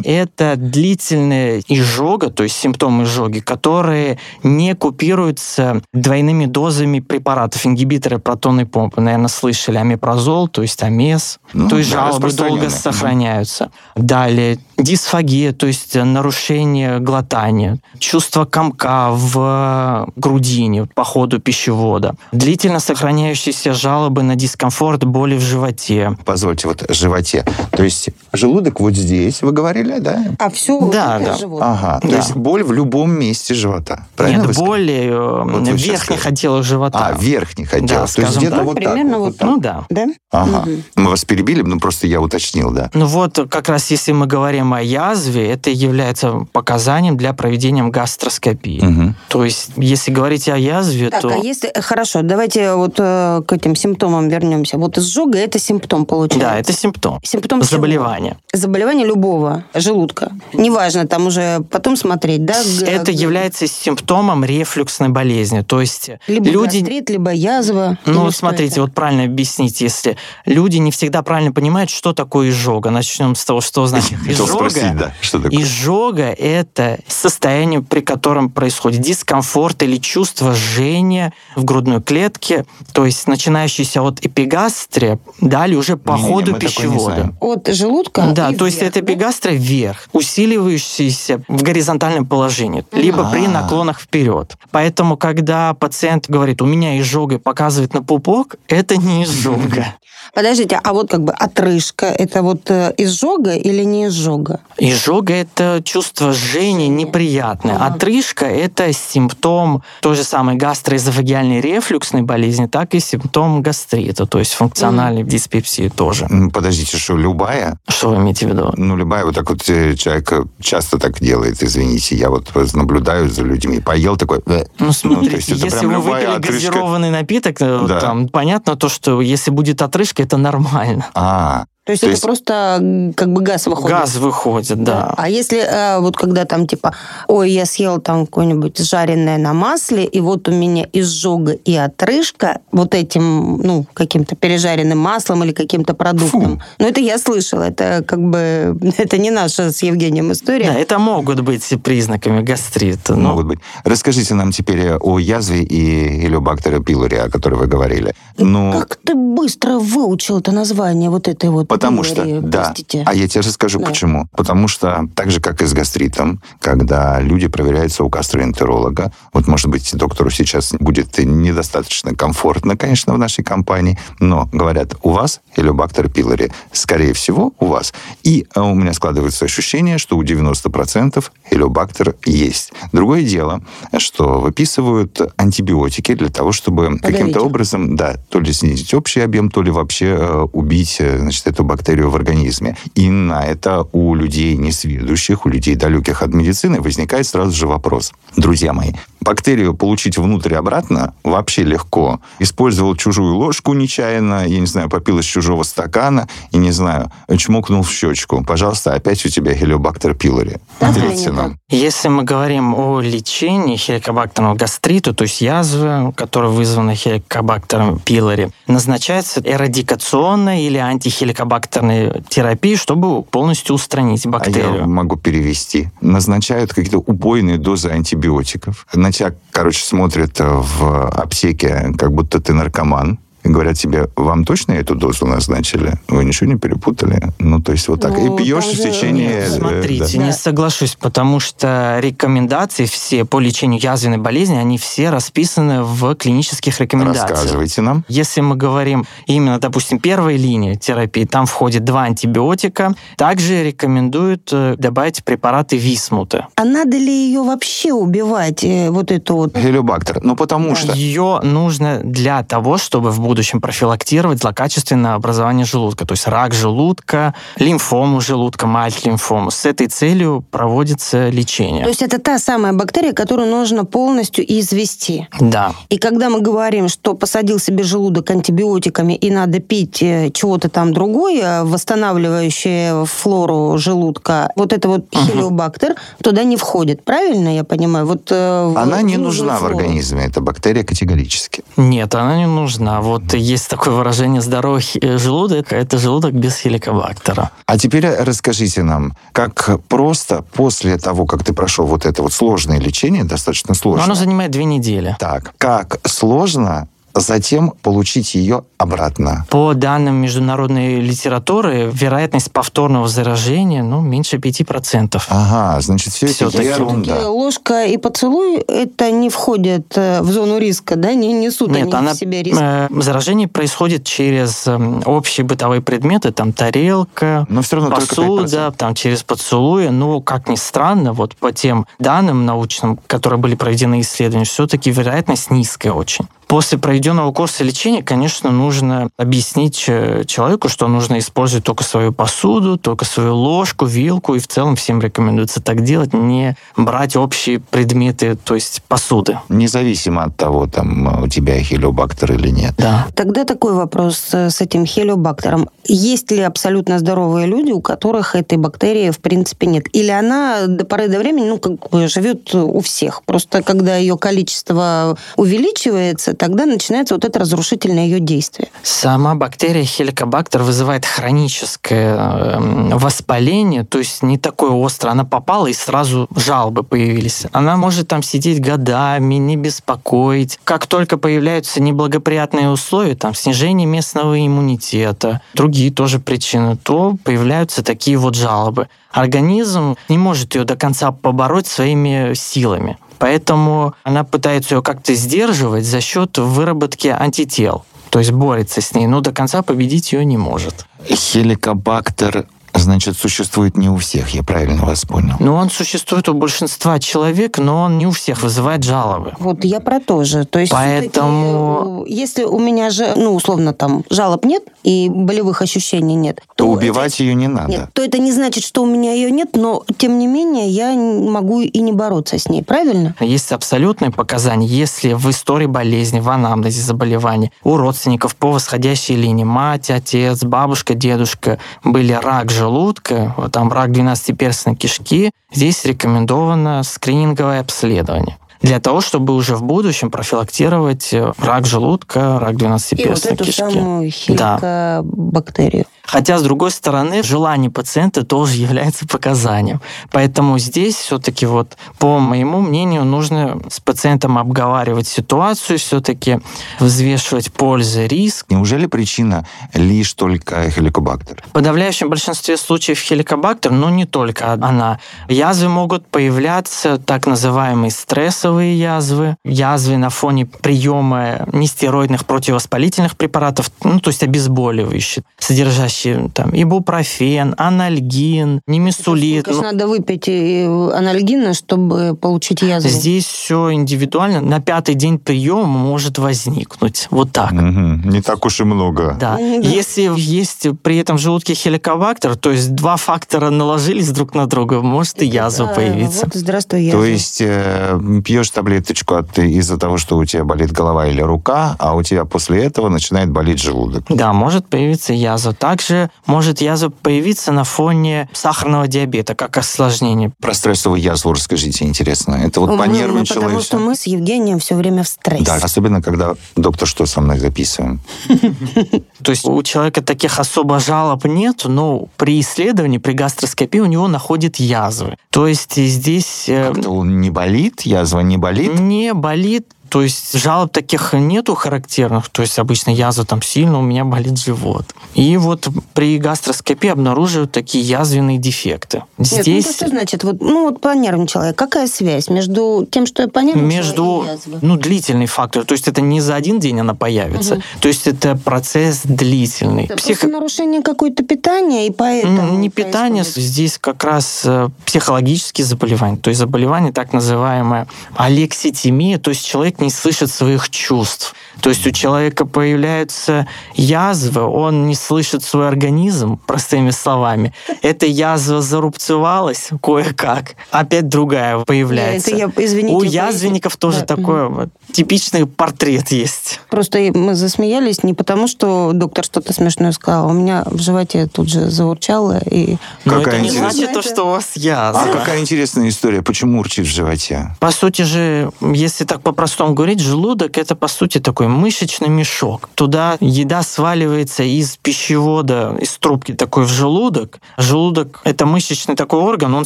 Это 0.03 0.55
длительная 0.57 1.61
изжога, 1.67 2.29
то 2.29 2.43
есть 2.43 2.55
симптомы 2.55 3.03
изжоги, 3.03 3.39
которые 3.39 4.19
не 4.43 4.75
купируются 4.75 5.81
двойными 5.93 6.45
дозами 6.45 6.99
препаратов, 6.99 7.65
ингибиторы 7.65 8.19
протонной 8.19 8.65
помпы. 8.65 9.01
Наверное, 9.01 9.27
слышали 9.27 9.77
амипрозол, 9.77 10.47
то 10.47 10.61
есть 10.61 10.81
амес. 10.83 11.39
Ну, 11.53 11.69
то 11.69 11.77
есть 11.77 11.91
да, 11.91 12.07
жалобы 12.07 12.31
долго 12.31 12.69
сохраняются. 12.69 13.71
Далее 13.95 14.59
дисфагия, 14.77 15.51
то 15.51 15.67
есть 15.67 15.95
нарушение 15.95 16.99
глотания, 16.99 17.79
чувство 17.97 18.45
комка 18.45 19.11
в 19.11 20.09
грудине 20.15 20.85
по 20.95 21.03
ходу 21.03 21.39
пищевода, 21.39 22.15
длительно 22.31 22.79
сохраняющиеся 22.79 23.73
жалобы 23.73 24.23
на 24.23 24.35
дискомфорт, 24.35 25.03
боли 25.03 25.35
в 25.37 25.41
животе. 25.41 26.17
Позвольте, 26.25 26.67
вот 26.67 26.89
в 26.89 26.93
животе. 26.93 27.45
То 27.71 27.83
есть 27.83 28.09
желудок 28.31 28.79
вот 28.79 28.93
здесь, 28.93 29.08
вы 29.41 29.51
говорили, 29.51 29.99
да? 29.99 30.23
А 30.39 30.49
все 30.49 30.79
Да, 30.89 31.19
да. 31.19 31.33
живот. 31.35 31.61
Ага, 31.63 31.99
то 32.01 32.07
Да. 32.07 32.17
есть 32.17 32.35
боль 32.35 32.63
в 32.63 32.71
любом 32.71 33.11
месте 33.11 33.53
живота. 33.53 34.05
Правильно 34.15 34.47
Нет, 34.47 34.55
боли 34.55 35.09
э, 35.11 35.43
Вот 35.43 35.67
верхних 35.67 36.25
отделах 36.25 36.63
живота. 36.63 36.99
А, 37.07 37.11
верхних 37.13 37.73
отделов. 37.73 38.07
Да, 38.09 38.13
то 38.13 38.21
есть 38.21 38.37
где-то 38.37 38.55
так. 38.57 38.65
вот 38.65 38.75
так. 38.75 38.93
Примерно 38.93 39.19
вот, 39.19 39.25
вот 39.27 39.37
так. 39.37 39.49
Ну 39.49 39.57
да. 39.59 39.85
Да? 39.89 40.05
Ага. 40.31 40.63
Мгм. 40.65 40.83
Мы 40.95 41.09
вас 41.09 41.25
перебили, 41.25 41.61
ну 41.61 41.79
просто 41.79 42.07
я 42.07 42.21
уточнил, 42.21 42.71
да. 42.71 42.89
Ну 42.93 43.05
вот, 43.05 43.39
как 43.49 43.69
раз 43.69 43.91
если 43.91 44.11
мы 44.11 44.25
говорим 44.27 44.73
о 44.73 44.81
язве, 44.81 45.49
это 45.49 45.69
является 45.69 46.45
показанием 46.51 47.17
для 47.17 47.33
проведения 47.33 47.83
гастроскопии. 47.83 48.79
Мгм. 48.81 49.15
То 49.29 49.43
есть, 49.45 49.71
если 49.77 50.11
говорить 50.11 50.47
о 50.49 50.57
язве, 50.57 51.09
Так, 51.09 51.21
то... 51.21 51.29
а 51.29 51.35
если... 51.37 51.69
э, 51.69 51.81
Хорошо, 51.81 52.21
давайте 52.21 52.73
вот 52.73 52.95
э, 52.99 53.41
к 53.47 53.53
этим 53.53 53.75
симптомам 53.75 54.29
вернемся. 54.29 54.77
Вот 54.77 54.97
изжога– 54.97 55.37
это 55.39 55.59
симптом, 55.59 56.05
получается. 56.05 56.49
Да, 56.49 56.59
это 56.59 56.73
симптом. 56.73 57.19
Симптом? 57.23 57.63
Заболевания. 57.63 58.37
Заболевание 58.53 58.98
любого 59.05 59.63
желудка. 59.73 60.31
Неважно, 60.53 61.07
там 61.07 61.27
уже 61.27 61.59
потом 61.69 61.95
смотреть, 61.95 62.45
да? 62.45 62.61
Это 62.85 63.11
является 63.11 63.67
симптомом 63.67 64.43
рефлюксной 64.43 65.09
болезни. 65.09 65.61
То 65.61 65.81
есть 65.81 66.09
Либо 66.27 66.49
люди... 66.49 66.79
гастрит, 66.79 67.09
либо 67.09 67.31
язва. 67.31 67.97
Ну, 68.05 68.29
смотрите, 68.31 68.73
это? 68.73 68.81
вот 68.81 68.93
правильно 68.93 69.23
объяснить, 69.23 69.81
если 69.81 70.17
люди 70.45 70.77
не 70.77 70.91
всегда 70.91 71.21
правильно 71.21 71.51
понимают, 71.51 71.89
что 71.89 72.13
такое 72.13 72.49
изжога. 72.49 72.89
Начнем 72.89 73.35
с 73.35 73.45
того, 73.45 73.61
что 73.61 73.85
значит 73.87 74.17
изжога. 74.27 74.51
спросить, 74.51 74.95
да, 74.95 75.13
что 75.21 75.39
такое? 75.39 75.61
Изжога– 75.61 76.23
это 76.37 76.99
состояние, 77.07 77.81
при 77.81 78.01
котором 78.01 78.49
происходит 78.49 79.01
дискомфорт 79.01 79.83
или 79.83 79.97
чувство 79.97 80.53
жжения 80.53 81.33
в 81.55 81.63
грудной 81.63 82.01
клетке, 82.01 82.65
то 82.93 83.05
есть 83.05 83.27
начинающийся 83.27 84.01
от 84.01 84.25
эпигастрия, 84.25 85.19
далее 85.41 85.77
уже 85.77 85.97
по 85.97 86.13
Не-не-не, 86.13 86.33
ходу 86.33 86.51
не 86.53 86.59
пищевода. 86.59 87.33
От 87.39 87.67
желудка 87.67 88.31
Да, 88.33 88.51
то 88.53 88.65
есть 88.65 88.81
это 88.89 89.01
да? 89.01 89.13
эпигастра 89.13 89.51
вверх, 89.51 90.07
усиливающийся 90.13 91.41
в 91.47 91.63
горизонтальном 91.63 92.25
положении, 92.25 92.85
либо 92.91 93.29
при 93.31 93.45
А. 93.45 93.49
наклонах 93.49 93.99
вперед. 94.01 94.55
Поэтому, 94.71 95.17
когда 95.17 95.73
пациент 95.73 96.29
говорит, 96.29 96.61
у 96.61 96.65
меня 96.65 96.99
изжога 96.99 97.39
показывает 97.39 97.93
на 97.93 98.03
пупок, 98.03 98.55
это 98.67 98.97
не 98.97 99.23
изжога. 99.23 99.95
Подождите, 100.33 100.79
а 100.83 100.93
вот 100.93 101.09
как 101.09 101.23
бы 101.23 101.33
отрыжка, 101.33 102.05
это 102.05 102.41
вот 102.41 102.69
э, 102.69 102.93
изжога 102.97 103.53
или 103.55 103.83
не 103.83 104.07
изжога? 104.07 104.59
Изжога– 104.77 105.33
это 105.35 105.81
чувство 105.83 106.31
жжения 106.33 106.87
неприятное. 106.87 107.75
Ага. 107.75 107.95
Отрыжка– 107.95 108.45
это 108.47 108.93
симптом 108.93 109.83
той 110.01 110.15
же 110.15 110.23
самой 110.23 110.55
гастроэзофагиальной 110.55 111.61
рефлюксной 111.61 112.21
болезни, 112.21 112.67
так 112.67 112.93
и 112.95 112.99
симптом 112.99 113.61
гастрита, 113.61 114.25
то 114.25 114.39
есть 114.39 114.53
функциональной 114.53 115.23
диспепсии 115.23 115.89
тоже. 115.89 116.27
Подождите, 116.53 116.97
что 116.97 117.17
любая? 117.17 117.77
Что 117.87 118.09
вы 118.09 118.17
имеете 118.17 118.45
в 118.47 118.49
виду? 118.49 118.73
Ну, 118.77 118.95
любая 118.95 119.25
вот 119.25 119.35
так 119.35 119.49
вот 119.49 119.67
э, 119.69 119.95
человек 119.95 120.31
э, 120.31 120.43
часто 120.61 120.97
так 120.97 121.19
делает, 121.19 121.61
извините. 121.61 122.15
Я 122.15 122.29
вот 122.29 122.49
наблюдаю 122.73 123.29
за 123.29 123.43
людьми. 123.43 123.79
Поел 123.79 124.17
такой... 124.17 124.41
«Э». 124.45 124.63
Ну, 124.79 124.91
смотрите, 124.93 125.35
есть 125.35 125.49
это 125.51 125.65
если 125.65 125.85
вы 125.85 125.99
выпили 125.99 126.25
отрыжка. 126.25 126.51
газированный 126.53 127.09
напиток, 127.11 127.57
Да. 127.59 127.99
там 127.99 128.27
понятно 128.27 128.75
то, 128.75 128.89
что 128.89 129.21
если 129.21 129.51
будет 129.51 129.81
отрыжка, 129.81 130.18
это 130.19 130.37
нормально. 130.37 131.05
А, 131.13 131.65
То 131.89 131.93
есть 131.93 132.01
То 132.01 132.05
это 132.07 132.11
есть- 132.13 132.23
просто 132.23 133.13
как 133.15 133.33
бы 133.33 133.41
газ 133.41 133.65
выходит? 133.65 133.97
Газ 133.97 134.15
выходит, 134.17 134.83
да. 134.83 135.11
А 135.17 135.27
если 135.27 135.57
э, 135.57 135.99
вот 136.01 136.15
когда 136.17 136.45
там 136.45 136.67
типа, 136.67 136.93
ой, 137.27 137.49
я 137.49 137.65
съел 137.65 137.99
там 137.99 138.27
какое-нибудь 138.27 138.77
жареное 138.77 139.39
на 139.39 139.53
масле, 139.53 140.05
и 140.05 140.19
вот 140.21 140.47
у 140.47 140.51
меня 140.51 140.85
изжога 140.93 141.53
и 141.53 141.75
отрыжка 141.75 142.59
вот 142.71 142.93
этим, 142.93 143.57
ну, 143.57 143.87
каким-то 143.95 144.35
пережаренным 144.35 144.99
маслом 144.99 145.43
или 145.43 145.51
каким-то 145.51 145.95
продуктом. 145.95 146.61
Ну, 146.77 146.87
это 146.87 147.01
я 147.01 147.17
слышала, 147.17 147.63
это 147.63 148.03
как 148.07 148.19
бы, 148.21 148.77
это 148.99 149.17
не 149.17 149.31
наша 149.31 149.71
с 149.71 149.81
Евгением 149.81 150.31
история. 150.31 150.71
Да, 150.71 150.75
это 150.79 150.99
могут 150.99 151.39
быть 151.41 151.67
признаками 151.83 152.43
гастрита. 152.43 153.15
но- 153.15 153.29
могут 153.29 153.47
быть. 153.47 153.59
Расскажите 153.83 154.35
нам 154.35 154.51
теперь 154.51 154.93
о 154.93 155.17
язве 155.17 155.63
и 155.63 156.23
элеобактере 156.27 156.81
пилори, 156.83 157.17
о 157.17 157.29
которой 157.31 157.55
вы 157.55 157.65
говорили. 157.65 158.13
Ну, 158.37 158.73
Как 158.73 158.97
ты 159.03 159.15
быстро 159.15 159.79
выучил 159.79 160.37
это 160.37 160.51
название 160.51 161.09
вот 161.09 161.27
этой 161.27 161.49
вот 161.49 161.67
Потому 161.79 162.03
что, 162.03 162.25
да. 162.41 162.63
простите. 162.63 163.03
А 163.05 163.13
я 163.13 163.27
тебе 163.27 163.41
расскажу, 163.41 163.79
Да. 163.79 163.85
почему. 163.87 164.27
Потому 164.35 164.67
что 164.67 165.07
так 165.15 165.31
же, 165.31 165.39
как 165.39 165.61
и 165.61 165.65
с 165.65 165.73
гастритом, 165.73 166.41
когда 166.59 167.19
люди 167.21 167.47
проверяются 167.47 168.03
у 168.03 168.09
гастроэнтеролога, 168.09 169.11
вот, 169.33 169.47
может 169.47 169.67
быть, 169.67 169.89
доктору 169.95 170.29
сейчас 170.29 170.73
будет 170.79 171.17
недостаточно 171.17 172.15
комфортно, 172.15 172.75
конечно, 172.75 173.13
в 173.13 173.17
нашей 173.17 173.43
компании, 173.43 173.97
но 174.19 174.49
говорят, 174.51 174.95
у 175.03 175.11
вас 175.11 175.41
элеобактер 175.55 176.09
пилори, 176.09 176.51
скорее 176.71 177.13
всего, 177.13 177.53
у 177.59 177.65
вас. 177.65 177.93
И 178.23 178.45
э, 178.53 178.59
у 178.59 178.73
меня 178.73 178.93
складывается 178.93 179.45
ощущение, 179.45 179.97
что 179.97 180.17
у 180.17 180.23
90% 180.23 181.23
элеобактер 181.51 182.15
есть. 182.25 182.73
Другое 182.91 183.23
дело, 183.23 183.61
что 183.97 184.39
выписывают 184.41 185.21
антибиотики 185.37 186.13
для 186.13 186.29
того, 186.29 186.51
чтобы 186.51 186.99
каким-то 186.99 187.41
образом, 187.41 187.95
да, 187.95 188.15
то 188.29 188.39
ли 188.39 188.51
снизить 188.53 188.93
общий 188.93 189.21
объем, 189.21 189.49
то 189.49 189.61
ли 189.61 189.71
вообще 189.71 190.17
э, 190.19 190.47
убить, 190.53 190.97
э, 190.99 191.17
значит, 191.17 191.47
эту 191.47 191.58
бактерию 191.63 192.09
в 192.09 192.15
организме. 192.15 192.77
И 192.95 193.09
на 193.09 193.45
это 193.45 193.85
у 193.91 194.15
людей 194.15 194.55
несведущих, 194.57 195.45
у 195.45 195.49
людей 195.49 195.75
далеких 195.75 196.21
от 196.21 196.33
медицины 196.33 196.81
возникает 196.81 197.27
сразу 197.27 197.51
же 197.51 197.67
вопрос. 197.67 198.13
Друзья 198.35 198.73
мои, 198.73 198.91
бактерию 199.21 199.73
получить 199.73 200.17
внутрь 200.17 200.53
и 200.53 200.57
обратно 200.57 201.13
вообще 201.23 201.63
легко. 201.63 202.19
Использовал 202.39 202.95
чужую 202.95 203.35
ложку 203.35 203.73
нечаянно, 203.73 204.45
я 204.47 204.59
не 204.59 204.67
знаю, 204.67 204.89
попил 204.89 205.19
из 205.19 205.25
чужого 205.25 205.63
стакана 205.63 206.27
и, 206.51 206.57
не 206.57 206.71
знаю, 206.71 207.11
чмокнул 207.37 207.83
в 207.83 207.91
щечку. 207.91 208.43
Пожалуйста, 208.43 208.93
опять 208.93 209.25
у 209.25 209.29
тебя 209.29 209.53
хелиобактер 209.53 210.13
пилори. 210.15 210.57
Так 210.79 210.97
или 210.97 211.13
не 211.13 211.25
так? 211.27 211.51
Если 211.69 212.07
мы 212.07 212.23
говорим 212.23 212.73
о 212.73 213.01
лечении 213.01 213.75
хеликобактерного 213.75 214.55
гастрита, 214.55 215.13
то 215.13 215.23
есть 215.23 215.41
язвы, 215.41 216.13
которая 216.15 216.49
вызвана 216.51 216.95
хеликобактером 216.95 217.99
пилори, 217.99 218.49
назначается 218.67 219.41
эрадикационная 219.43 220.61
или 220.61 220.77
антихеликобактерная 220.77 222.23
терапия, 222.29 222.77
чтобы 222.77 223.23
полностью 223.23 223.75
устранить 223.75 224.25
А 224.25 224.29
я 224.29 224.31
бактерию. 224.31 224.89
могу 224.89 225.15
перевести. 225.15 225.89
Назначают 226.01 226.73
какие-то 226.73 226.99
убойные 226.99 227.57
дозы 227.57 227.89
антибиотиков. 227.89 228.85
На 228.93 229.11
тебя, 229.11 229.33
короче, 229.51 229.83
смотрят 229.83 230.39
в 230.39 231.07
аптеке, 231.09 231.93
как 231.97 232.11
будто 232.13 232.39
ты 232.39 232.53
наркоман. 232.53 233.19
И 233.49 233.51
говорят 233.51 233.77
тебе, 233.77 234.07
вам 234.15 234.45
точно 234.45 234.73
эту 234.73 234.93
дозу 234.93 235.25
назначили? 235.25 235.93
Вы 236.07 236.23
ничего 236.23 236.51
не 236.51 236.55
перепутали? 236.55 237.19
Ну, 237.39 237.59
то 237.59 237.71
есть 237.71 237.87
вот 237.87 237.99
так. 237.99 238.11
Ну, 238.11 238.37
и 238.37 238.43
пьешь 238.43 238.65
в 238.65 238.77
течение... 238.77 239.27
Нет, 239.27 239.43
э, 239.47 239.49
смотрите, 239.49 240.17
да. 240.19 240.23
не 240.25 240.33
соглашусь, 240.33 240.95
потому 240.95 241.39
что 241.39 241.97
рекомендации 241.99 242.85
все 242.85 243.25
по 243.25 243.39
лечению 243.39 243.81
язвенной 243.81 244.19
болезни, 244.19 244.55
они 244.55 244.77
все 244.77 245.09
расписаны 245.09 245.81
в 245.81 246.13
клинических 246.13 246.79
рекомендациях. 246.79 247.31
Рассказывайте 247.31 247.81
нам. 247.81 248.05
Если 248.07 248.41
мы 248.41 248.55
говорим 248.55 249.05
именно, 249.25 249.59
допустим, 249.59 249.97
первая 249.97 250.37
линия 250.37 250.75
терапии, 250.75 251.25
там 251.25 251.47
входит 251.47 251.83
два 251.83 252.03
антибиотика. 252.03 252.93
Также 253.17 253.63
рекомендуют 253.63 254.47
э, 254.51 254.75
добавить 254.77 255.23
препараты 255.23 255.75
висмута. 255.75 256.45
А 256.55 256.65
надо 256.65 256.97
ли 256.97 257.11
ее 257.11 257.41
вообще 257.41 257.93
убивать, 257.93 258.63
э, 258.63 258.91
вот 258.91 259.09
эту 259.11 259.35
вот? 259.37 259.55
Гелиобактер. 259.57 260.19
Ну, 260.21 260.35
потому 260.35 260.69
Да. 260.69 260.75
что... 260.75 260.93
Ее 260.93 261.39
нужно 261.41 262.01
для 262.03 262.43
того, 262.43 262.77
чтобы 262.77 263.09
в 263.09 263.19
будущем 263.19 263.38
профилактировать 263.61 264.39
злокачественное 264.39 265.13
образование 265.13 265.65
желудка, 265.65 266.05
то 266.05 266.13
есть 266.13 266.27
рак 266.27 266.53
желудка, 266.53 267.33
лимфому 267.57 268.21
желудка, 268.21 268.67
мальт-лимфому. 268.67 269.51
С 269.51 269.65
этой 269.65 269.87
целью 269.87 270.43
проводится 270.51 271.29
лечение. 271.29 271.83
То 271.83 271.89
есть 271.89 272.01
это 272.01 272.19
та 272.19 272.39
самая 272.39 272.73
бактерия, 272.73 273.13
которую 273.13 273.49
нужно 273.49 273.85
полностью 273.85 274.45
извести. 274.45 275.27
Да. 275.39 275.73
И 275.89 275.97
когда 275.97 276.29
мы 276.29 276.41
говорим, 276.41 276.89
что 276.89 277.13
посадил 277.13 277.59
себе 277.59 277.83
желудок 277.83 278.29
антибиотиками 278.29 279.13
и 279.13 279.31
надо 279.31 279.59
пить 279.59 280.01
э, 280.01 280.29
чего-то 280.33 280.69
там 280.69 280.93
другое, 280.93 281.63
восстанавливающее 281.63 283.05
флору 283.05 283.77
желудка, 283.77 284.51
вот 284.55 284.73
это 284.73 284.87
вот 284.87 285.05
хелиобактер 285.13 285.95
туда 286.23 286.43
не 286.43 286.57
входит. 286.57 287.03
Правильно 287.03 287.55
я 287.55 287.63
понимаю? 287.63 288.05
Вот, 288.05 288.27
э, 288.31 288.73
Она 288.75 289.01
не 289.01 289.15
в 289.15 289.19
нужную 289.19 289.49
нужна 289.51 289.59
в 289.59 289.65
организме, 289.65 290.25
эта 290.25 290.41
бактерия 290.41 290.83
категорически. 290.83 291.63
Нет, 291.77 292.15
она 292.15 292.37
не 292.37 292.47
нужна. 292.47 293.01
Вот 293.01 293.18
есть 293.33 293.69
такое 293.69 293.93
выражение 293.93 294.41
«здоровый 294.41 294.81
хи- 294.81 295.17
желудок»— 295.17 295.67
это 295.73 295.97
желудок 295.97 296.33
без 296.33 296.57
хеликобактера. 296.57 297.51
А 297.65 297.77
теперь 297.77 298.07
расскажите 298.07 298.83
нам, 298.83 299.13
как 299.31 299.79
просто 299.87 300.43
после 300.53 300.97
того, 300.97 301.25
как 301.25 301.43
ты 301.43 301.53
прошел 301.53 301.85
вот 301.85 302.05
это 302.05 302.21
вот 302.21 302.33
сложное 302.33 302.79
лечение, 302.79 303.23
достаточно 303.23 303.69
Но 303.69 303.75
сложное, 303.75 304.05
оно 304.05 304.15
занимает 304.15 304.51
две 304.51 304.65
недели. 304.65 305.15
Так, 305.19 305.53
как 305.57 305.99
сложно 306.05 306.87
затем 307.13 307.73
получить 307.81 308.35
ее 308.35 308.63
обратно? 308.77 309.45
По 309.49 309.73
данным 309.73 310.15
международной 310.15 310.99
литературы, 311.01 311.89
вероятность 311.93 312.51
повторного 312.51 313.07
заражения 313.07 313.83
ну, 313.83 314.01
меньше 314.01 314.37
5%. 314.37 315.21
Ага, 315.29 315.81
значит, 315.81 316.13
все 316.13 316.27
это 316.27 316.35
Всё-таки. 316.35 316.63
ерунда. 316.67 317.29
Ложка 317.29 317.85
и 317.85 317.97
поцелуй 317.97 318.57
это 318.57 319.11
не 319.11 319.29
входит 319.29 319.93
э, 319.97 320.21
в 320.21 320.31
зону 320.31 320.57
риска, 320.57 320.95
да? 320.95 321.13
Не 321.13 321.33
несут 321.33 321.69
Нет, 321.71 321.83
они 321.83 321.93
она, 321.93 322.13
в 322.13 322.17
себе 322.17 322.43
риск. 322.43 322.57
э, 322.59 322.87
заражение 323.01 323.47
происходит 323.47 324.03
через 324.05 324.63
э, 324.67 325.01
общие 325.05 325.45
бытовые 325.45 325.81
предметы, 325.81 326.31
там 326.31 326.53
тарелка, 326.53 327.45
Но 327.49 327.61
все 327.61 327.77
равно 327.77 327.95
посуда, 327.95 328.67
5%. 328.69 328.75
там 328.77 328.95
через 328.95 329.23
поцелуи. 329.23 329.87
Но, 329.87 330.21
как 330.21 330.47
ни 330.49 330.55
странно, 330.55 331.13
вот 331.13 331.35
по 331.35 331.51
тем 331.51 331.85
данным 331.99 332.45
научным, 332.45 332.97
которые 333.07 333.39
были 333.39 333.55
проведены 333.55 334.01
исследования, 334.01 334.45
все-таки 334.45 334.91
вероятность 334.91 335.51
низкая 335.51 335.93
очень. 335.93 336.27
После 336.49 336.79
проведенного 336.79 337.31
курса 337.31 337.63
лечения, 337.63 338.01
конечно, 338.01 338.49
нужно 338.49 339.09
объяснить 339.17 339.75
человеку, 339.75 340.67
что 340.67 340.87
нужно 340.87 341.19
использовать 341.19 341.63
только 341.63 341.83
свою 341.83 342.11
посуду, 342.11 342.75
только 342.75 343.05
свою 343.05 343.35
ложку, 343.35 343.85
вилку, 343.85 344.33
и 344.33 344.39
в 344.39 344.47
целом 344.47 344.75
всем 344.75 344.99
рекомендуется 344.99 345.61
так 345.61 345.83
делать, 345.83 346.11
не 346.11 346.57
брать 346.75 347.15
общие 347.15 347.59
предметы, 347.59 348.35
то 348.35 348.55
есть 348.55 348.81
посуды. 348.87 349.37
Независимо 349.47 350.23
от 350.23 350.37
того, 350.37 350.65
там 350.65 351.21
у 351.21 351.27
тебя 351.27 351.61
хелиобактер 351.61 352.33
или 352.33 352.49
нет. 352.49 352.73
Да. 352.79 353.05
Тогда 353.13 353.45
такой 353.45 353.73
вопрос 353.73 354.29
э, 354.33 354.49
с 354.49 354.59
этим 354.59 354.87
хелиобактером. 354.87 355.69
Есть 355.85 356.31
ли 356.31 356.41
абсолютно 356.41 356.97
здоровые 356.97 357.45
люди, 357.45 357.71
у 357.71 357.81
которых 357.81 358.33
этой 358.33 358.57
бактерии 358.57 359.11
в 359.11 359.19
принципе 359.19 359.67
нет? 359.67 359.85
Или 359.93 360.09
она 360.09 360.65
до 360.65 360.83
поры 360.83 361.09
до 361.09 361.19
времени, 361.19 361.47
ну, 361.47 361.59
как 361.59 361.89
бы 361.91 362.07
живет 362.07 362.55
у 362.55 362.79
всех? 362.79 363.21
Просто 363.25 363.61
когда 363.61 363.97
ее 363.97 364.17
количество 364.17 365.15
увеличивается, 365.35 366.38
тогда 366.39 366.65
начинается 366.65 367.13
вот 367.13 367.25
это 367.25 367.37
разрушительное 367.39 368.05
ее 368.05 368.19
действие. 368.19 368.69
Сама 368.81 369.35
бактерия 369.35 369.83
хеликобактер 369.83 370.63
вызывает 370.63 371.05
хроническое 371.05 372.15
эм, 372.15 372.97
воспаление, 372.97 373.83
то 373.83 373.99
есть 373.99 374.23
не 374.23 374.37
такое 374.37 374.71
острое. 374.85 375.11
Она 375.11 375.25
попала, 375.25 375.67
и 375.67 375.73
сразу 375.73 376.27
жалобы 376.35 376.83
появились. 376.83 377.45
Она 377.51 377.75
может 377.77 378.07
там 378.07 378.23
сидеть 378.23 378.61
годами, 378.61 379.35
не 379.35 379.57
беспокоить. 379.57 380.59
Как 380.63 380.87
только 380.87 381.17
появляются 381.17 381.81
неблагоприятные 381.81 382.69
условия, 382.69 383.15
там 383.15 383.35
снижение 383.35 383.85
местного 383.85 384.39
иммунитета, 384.39 385.41
другие 385.53 385.91
тоже 385.91 386.19
причины, 386.19 386.77
то 386.77 387.15
появляются 387.23 387.83
такие 387.83 388.17
вот 388.17 388.35
жалобы. 388.35 388.87
Организм 389.11 389.97
не 390.07 390.17
может 390.17 390.55
ее 390.55 390.63
до 390.63 390.77
конца 390.77 391.11
побороть 391.11 391.67
своими 391.67 392.33
силами. 392.33 392.97
Поэтому 393.19 393.93
она 394.03 394.23
пытается 394.23 394.75
ее 394.75 394.81
как-то 394.81 395.13
сдерживать 395.13 395.85
за 395.85 396.01
счет 396.01 396.37
выработки 396.37 397.07
антител. 397.07 397.85
То 398.09 398.19
есть 398.19 398.31
борется 398.31 398.81
с 398.81 398.95
ней, 398.95 399.05
но 399.05 399.21
до 399.21 399.31
конца 399.31 399.61
победить 399.61 400.13
ее 400.13 400.25
не 400.25 400.37
может. 400.37 400.87
Хеликобактер 401.05 402.47
Значит, 402.73 403.17
существует 403.17 403.77
не 403.77 403.89
у 403.89 403.97
всех, 403.97 404.29
я 404.29 404.43
правильно 404.43 404.83
вас 404.85 405.05
понял. 405.05 405.35
Ну, 405.39 405.53
он 405.53 405.69
существует 405.69 406.29
у 406.29 406.33
большинства 406.33 406.99
человек, 406.99 407.57
но 407.57 407.83
он 407.83 407.97
не 407.97 408.07
у 408.07 408.11
всех 408.11 408.41
вызывает 408.41 408.83
жалобы. 408.83 409.33
Вот 409.39 409.63
я 409.63 409.79
про 409.79 409.99
то 409.99 410.23
же. 410.23 410.45
То 410.45 410.59
есть 410.59 410.71
Поэтому... 410.71 412.05
Если 412.07 412.43
у 412.43 412.59
меня 412.59 412.89
же, 412.89 413.13
ну, 413.15 413.33
условно, 413.35 413.73
там, 413.73 414.03
жалоб 414.09 414.45
нет 414.45 414.63
и 414.83 415.09
болевых 415.09 415.61
ощущений 415.61 416.15
нет, 416.15 416.41
то, 416.55 416.63
то 416.63 416.67
убивать 416.69 417.15
это... 417.15 417.23
ее 417.23 417.35
не 417.35 417.47
надо. 417.47 417.69
Нет, 417.69 417.89
то 417.93 418.01
это 418.01 418.17
не 418.19 418.31
значит, 418.31 418.63
что 418.63 418.83
у 418.83 418.85
меня 418.85 419.13
ее 419.13 419.31
нет, 419.31 419.49
но, 419.53 419.83
тем 419.97 420.17
не 420.17 420.27
менее, 420.27 420.69
я 420.69 420.93
могу 420.93 421.61
и 421.61 421.79
не 421.79 421.91
бороться 421.91 422.37
с 422.37 422.47
ней, 422.47 422.63
правильно? 422.63 423.15
Есть 423.19 423.51
абсолютные 423.51 424.11
показания. 424.11 424.67
Если 424.67 425.13
в 425.13 425.29
истории 425.29 425.65
болезни, 425.65 426.19
в 426.19 426.29
анамнезе 426.29 426.81
заболевания 426.81 427.51
у 427.63 427.77
родственников 427.77 428.35
по 428.35 428.51
восходящей 428.51 429.15
линии, 429.15 429.43
мать, 429.43 429.89
отец, 429.89 430.43
бабушка, 430.43 430.93
дедушка 430.93 431.59
были 431.83 432.13
рак 432.13 432.51
желудка, 432.59 433.33
вот 433.37 433.51
там 433.53 433.71
рак 433.71 433.89
12-перстной 433.89 434.75
кишки, 434.75 435.31
здесь 435.51 435.85
рекомендовано 435.85 436.83
скрининговое 436.83 437.61
обследование 437.61 438.37
для 438.61 438.79
того, 438.79 438.99
чтобы 439.01 439.33
уже 439.35 439.55
в 439.55 439.63
будущем 439.63 440.11
профилактировать 440.11 441.13
э, 441.13 441.31
рак 441.37 441.65
желудка, 441.65 442.39
рак 442.39 442.55
12-перстной 442.55 443.31
вот 443.31 443.45
кишки. 443.45 443.61
Эту 443.61 443.71
самую 443.71 444.11
хеликобактерию. 444.11 445.85
Да. 445.85 445.98
Хотя, 446.11 446.39
с 446.39 446.41
другой 446.41 446.71
стороны, 446.71 447.21
желание 447.21 447.69
пациента 447.69 448.23
тоже 448.23 448.55
является 448.55 449.05
показанием. 449.05 449.79
Поэтому 450.11 450.57
здесь 450.57 450.95
все-таки 450.95 451.45
вот, 451.45 451.77
по 451.99 452.17
моему 452.17 452.61
мнению, 452.61 453.05
нужно 453.05 453.61
с 453.69 453.79
пациентом 453.79 454.39
обговаривать 454.39 455.07
ситуацию, 455.07 455.77
все-таки 455.77 456.39
взвешивать 456.79 457.53
пользы, 457.53 458.07
риск. 458.07 458.47
Неужели 458.49 458.87
причина 458.87 459.45
лишь 459.75 460.13
только 460.13 460.71
хеликобактер? 460.71 461.43
В 461.45 461.51
подавляющем 461.51 462.09
большинстве 462.09 462.57
случаев 462.57 462.99
хеликобактер, 462.99 463.69
но 463.69 463.91
не 463.91 464.05
только 464.05 464.51
она. 464.53 464.99
Язвы 465.27 465.69
могут 465.69 466.07
появляться, 466.07 466.97
так 466.97 467.27
называемые 467.27 467.91
стрессовые 467.91 468.79
язвы, 468.79 469.37
язвы 469.43 469.97
на 469.97 470.09
фоне 470.09 470.47
приема 470.47 471.47
нестероидных 471.53 472.25
противовоспалительных 472.25 473.15
препаратов, 473.15 473.69
ну, 473.83 473.99
то 473.99 474.07
есть 474.09 474.23
обезболивающих, 474.23 475.23
содержащих 475.37 475.98
вещи, 476.05 476.29
там, 476.33 476.51
ибупрофен, 476.53 477.55
анальгин, 477.57 478.61
немесулит. 478.67 479.45
То 479.45 479.51
есть 479.51 479.61
ну, 479.61 479.71
надо 479.71 479.87
выпить 479.87 480.27
анальгина, 480.27 481.53
чтобы 481.53 482.15
получить 482.15 482.61
язву? 482.61 482.89
Здесь 482.89 483.25
все 483.25 483.71
индивидуально. 483.73 484.41
На 484.41 484.59
пятый 484.59 484.95
день 484.95 485.19
приема 485.19 485.65
может 485.65 486.17
возникнуть. 486.17 487.07
Вот 487.11 487.31
так. 487.31 487.51
Угу. 487.51 488.09
Не 488.09 488.21
так 488.21 488.45
уж 488.45 488.59
и 488.61 488.63
много. 488.63 489.17
Да. 489.19 489.37
Ну, 489.39 489.61
да. 489.61 489.69
Если 489.69 490.09
есть 490.15 490.67
при 490.81 490.97
этом 490.97 491.17
в 491.17 491.19
желудке 491.19 491.53
хеликобактер, 491.53 492.35
то 492.35 492.51
есть 492.51 492.73
два 492.75 492.97
фактора 492.97 493.49
наложились 493.49 494.09
друг 494.09 494.35
на 494.35 494.45
друга, 494.47 494.81
может 494.81 495.21
и 495.21 495.25
язва 495.25 495.67
да, 495.67 495.73
появиться. 495.73 496.25
Вот, 496.25 496.35
здравствуй, 496.35 496.83
язва. 496.83 496.99
То 496.99 497.05
есть 497.05 497.41
э, 497.41 497.99
пьешь 498.23 498.49
таблеточку 498.49 499.15
от, 499.15 499.37
из-за 499.37 499.77
того, 499.77 499.97
что 499.97 500.17
у 500.17 500.25
тебя 500.25 500.43
болит 500.43 500.71
голова 500.71 501.07
или 501.07 501.21
рука, 501.21 501.75
а 501.79 501.95
у 501.95 502.03
тебя 502.03 502.25
после 502.25 502.63
этого 502.63 502.89
начинает 502.89 503.29
болеть 503.29 503.61
желудок. 503.61 504.05
Да, 504.09 504.33
может 504.33 504.67
появиться 504.67 505.13
язва. 505.13 505.53
Также 505.53 505.88
также 505.89 506.09
может 506.25 506.61
язва 506.61 506.89
появиться 506.89 507.51
на 507.51 507.63
фоне 507.63 508.29
сахарного 508.33 508.87
диабета, 508.87 509.35
как 509.35 509.57
осложнение. 509.57 510.31
Про 510.39 510.53
стрессовую 510.53 511.01
язву 511.01 511.33
расскажите, 511.33 511.85
интересно. 511.85 512.35
Это 512.35 512.59
вот 512.59 512.77
по 512.77 512.85
ну, 512.85 512.91
нервам 512.91 513.25
человека? 513.25 513.55
Потому 513.55 513.61
что 513.61 513.77
мы 513.77 513.95
с 513.95 514.03
Евгением 514.03 514.59
все 514.59 514.75
время 514.75 515.03
в 515.03 515.07
стрессе. 515.07 515.43
Да, 515.43 515.55
особенно 515.55 516.01
когда 516.01 516.35
доктор 516.55 516.87
что 516.87 517.05
со 517.05 517.21
мной 517.21 517.39
записываем. 517.39 517.99
То 519.23 519.31
есть 519.31 519.45
у 519.45 519.61
человека 519.63 520.01
таких 520.01 520.39
особо 520.39 520.79
жалоб 520.79 521.25
нет, 521.25 521.63
но 521.65 522.07
при 522.17 522.39
исследовании, 522.39 522.97
при 522.97 523.13
гастроскопии 523.13 523.79
у 523.79 523.85
него 523.85 524.07
находят 524.07 524.57
язвы. 524.57 525.17
То 525.29 525.47
есть 525.47 525.75
здесь... 525.75 526.45
Э, 526.47 526.71
Как-то 526.73 526.91
он 526.91 527.19
не 527.21 527.29
болит? 527.29 527.81
Язва 527.81 528.21
не 528.21 528.37
болит? 528.37 528.79
Не 528.79 529.13
болит, 529.13 529.67
то 529.89 530.01
есть 530.01 530.37
жалоб 530.37 530.71
таких 530.71 531.13
нету 531.13 531.55
характерных, 531.55 532.29
то 532.29 532.41
есть 532.41 532.59
обычно 532.59 532.91
язва 532.91 533.25
там 533.25 533.41
сильно, 533.41 533.79
у 533.79 533.81
меня 533.81 534.05
болит 534.05 534.37
живот. 534.37 534.85
И 535.15 535.37
вот 535.37 535.67
при 535.93 536.17
гастроскопии 536.17 536.89
обнаруживают 536.89 537.51
такие 537.51 537.83
язвенные 537.83 538.37
дефекты. 538.37 539.03
Здесь... 539.17 539.47
Нет, 539.47 539.65
ну, 539.65 539.71
что 539.73 539.87
значит? 539.87 540.23
Вот, 540.23 540.41
ну 540.41 540.65
вот 540.65 540.81
понервничала. 540.81 541.53
Какая 541.53 541.87
связь 541.87 542.29
между 542.29 542.87
тем, 542.89 543.05
что 543.05 543.23
я 543.23 543.27
понервничала 543.27 543.67
между, 543.67 544.23
и 544.23 544.27
язвой? 544.27 544.59
Ну, 544.61 544.77
длительный 544.77 545.25
фактор. 545.25 545.65
То 545.65 545.73
есть 545.73 545.87
это 545.87 546.01
не 546.01 546.21
за 546.21 546.35
один 546.35 546.59
день 546.59 546.79
она 546.79 546.93
появится. 546.93 547.55
Угу. 547.55 547.63
То 547.81 547.87
есть 547.87 548.07
это 548.07 548.35
процесс 548.37 549.01
длительный. 549.03 549.85
Это 549.85 549.95
Псих... 549.95 550.23
нарушение 550.23 550.81
какое-то 550.81 551.23
питания, 551.23 551.87
и 551.87 551.91
поэтому... 551.91 552.57
Не 552.57 552.69
питание, 552.69 553.23
здесь 553.23 553.77
как 553.79 554.03
раз 554.03 554.43
э, 554.45 554.69
психологические 554.85 555.65
заболевания. 555.65 556.17
То 556.17 556.29
есть 556.29 556.39
заболевание 556.39 556.91
так 556.91 557.13
называемое 557.13 557.87
алекситимия, 558.15 559.17
то 559.17 559.29
есть 559.29 559.45
человек 559.45 559.78
не 559.81 559.89
слышит 559.89 560.31
своих 560.31 560.69
чувств. 560.69 561.35
То 561.61 561.69
есть 561.69 561.85
у 561.85 561.91
человека 561.91 562.45
появляются 562.45 563.47
язвы, 563.73 564.41
он 564.41 564.87
не 564.87 564.95
слышит 564.95 565.43
свой 565.43 565.67
организм, 565.67 566.37
простыми 566.37 566.91
словами. 566.91 567.53
Эта 567.81 568.05
язва 568.05 568.61
зарубцевалась 568.61 569.69
кое-как, 569.81 570.55
опять 570.71 571.09
другая 571.09 571.59
появляется. 571.59 572.31
Это 572.31 572.39
я, 572.39 572.51
извините, 572.65 572.95
у 572.95 573.03
язвенников 573.03 573.77
поясни. 573.77 573.79
тоже 573.79 573.99
да. 574.05 574.15
такой 574.15 574.49
вот 574.49 574.69
типичный 574.91 575.45
портрет 575.45 576.09
есть. 576.09 576.61
Просто 576.69 576.99
мы 577.13 577.35
засмеялись 577.35 578.03
не 578.03 578.13
потому, 578.13 578.47
что 578.47 578.91
доктор 578.93 579.25
что-то 579.25 579.53
смешное 579.53 579.91
сказал, 579.91 580.29
у 580.29 580.33
меня 580.33 580.63
в 580.65 580.79
животе 580.79 581.27
тут 581.27 581.49
же 581.49 581.69
заурчало. 581.69 582.39
И... 582.49 582.77
Но 583.05 583.19
какая 583.19 583.35
это 583.35 583.43
не 583.43 583.51
значит 583.51 583.93
то, 583.93 584.01
что 584.01 584.23
у 584.23 584.31
вас 584.31 584.51
язва. 584.55 585.01
А 585.01 585.07
какая 585.11 585.39
интересная 585.39 585.89
история, 585.89 586.21
почему 586.21 586.59
урчит 586.59 586.85
в 586.85 586.89
животе? 586.89 587.55
По 587.59 587.71
сути 587.71 588.03
же, 588.03 588.51
если 588.61 589.03
так 589.05 589.21
по-простому 589.21 589.68
говорить, 589.73 589.99
желудок 589.99 590.57
это 590.57 590.75
по 590.75 590.87
сути 590.87 591.19
такой 591.19 591.47
мышечный 591.47 592.09
мешок. 592.09 592.69
Туда 592.75 593.17
еда 593.19 593.63
сваливается 593.63 594.43
из 594.43 594.77
пищевода, 594.77 595.75
из 595.79 595.97
трубки 595.97 596.33
такой 596.33 596.65
в 596.65 596.69
желудок. 596.69 597.39
Желудок— 597.57 598.21
это 598.23 598.45
мышечный 598.45 598.95
такой 598.95 599.21
орган, 599.21 599.53
он 599.55 599.65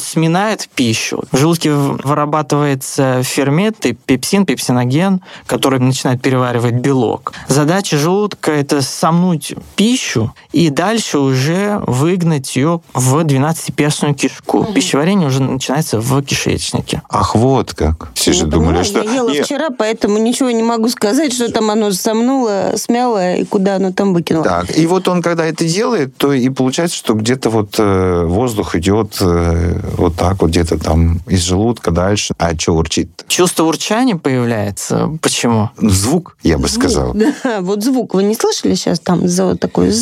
сминает 0.00 0.68
пищу. 0.74 1.22
В 1.32 1.36
желудке 1.36 1.72
вырабатывается 1.72 3.22
ферменты, 3.22 3.96
пепсин, 4.06 4.46
пепсиноген, 4.46 5.20
который 5.46 5.78
начинает 5.78 6.22
переваривать 6.22 6.74
белок. 6.74 7.32
Задача 7.48 7.96
желудка— 7.96 8.50
это 8.52 8.82
сомнуть 8.82 9.54
пищу 9.76 10.34
и 10.52 10.70
дальше 10.70 11.18
уже 11.18 11.82
выгнать 11.86 12.56
ее 12.56 12.80
в 12.92 13.18
12-перстную 13.18 14.14
кишку. 14.14 14.60
Угу. 14.60 14.72
Пищеварение 14.72 15.28
уже 15.28 15.42
начинается 15.42 16.00
в 16.00 16.22
кишечнике. 16.22 17.02
Ах, 17.08 17.34
вот 17.34 17.74
как. 17.74 18.10
Все 18.14 18.32
же 18.32 18.40
Я 18.40 18.46
думали, 18.46 18.66
понимаю, 18.66 18.84
что... 18.84 19.02
Я 19.02 19.14
ела 19.14 19.30
Нет. 19.30 19.46
вчера, 19.46 19.70
поэтому 19.70 19.93
поэтому 19.94 20.18
ничего 20.18 20.50
не 20.50 20.62
могу 20.62 20.88
сказать, 20.88 21.32
что 21.32 21.50
там 21.52 21.70
оно 21.70 21.92
сомнуло, 21.92 22.72
смяло 22.76 23.36
и 23.36 23.44
куда 23.44 23.76
оно 23.76 23.92
там 23.92 24.12
выкинуло. 24.12 24.44
Так, 24.44 24.76
и 24.76 24.86
вот 24.86 25.06
он, 25.06 25.22
когда 25.22 25.46
это 25.46 25.64
делает, 25.64 26.16
то 26.16 26.32
и 26.32 26.48
получается, 26.48 26.96
что 26.96 27.14
где-то 27.14 27.50
вот 27.50 27.76
э, 27.78 28.24
воздух 28.24 28.74
идет 28.74 29.16
э, 29.20 29.80
вот 29.96 30.16
так 30.16 30.42
вот 30.42 30.50
где-то 30.50 30.78
там 30.78 31.20
из 31.28 31.42
желудка 31.42 31.92
дальше. 31.92 32.34
А 32.38 32.58
что 32.58 32.72
урчит? 32.72 33.24
Чувство 33.28 33.64
урчания 33.64 34.16
появляется. 34.16 35.16
Почему? 35.22 35.70
Звук, 35.78 36.36
я 36.42 36.58
бы 36.58 36.68
сказал. 36.68 37.14
Да, 37.14 37.34
вот 37.60 37.84
звук. 37.84 38.14
Вы 38.14 38.24
не 38.24 38.34
слышали 38.34 38.74
сейчас 38.74 38.98
там 38.98 39.28
за 39.28 39.46
вот 39.46 39.60
такой... 39.60 39.92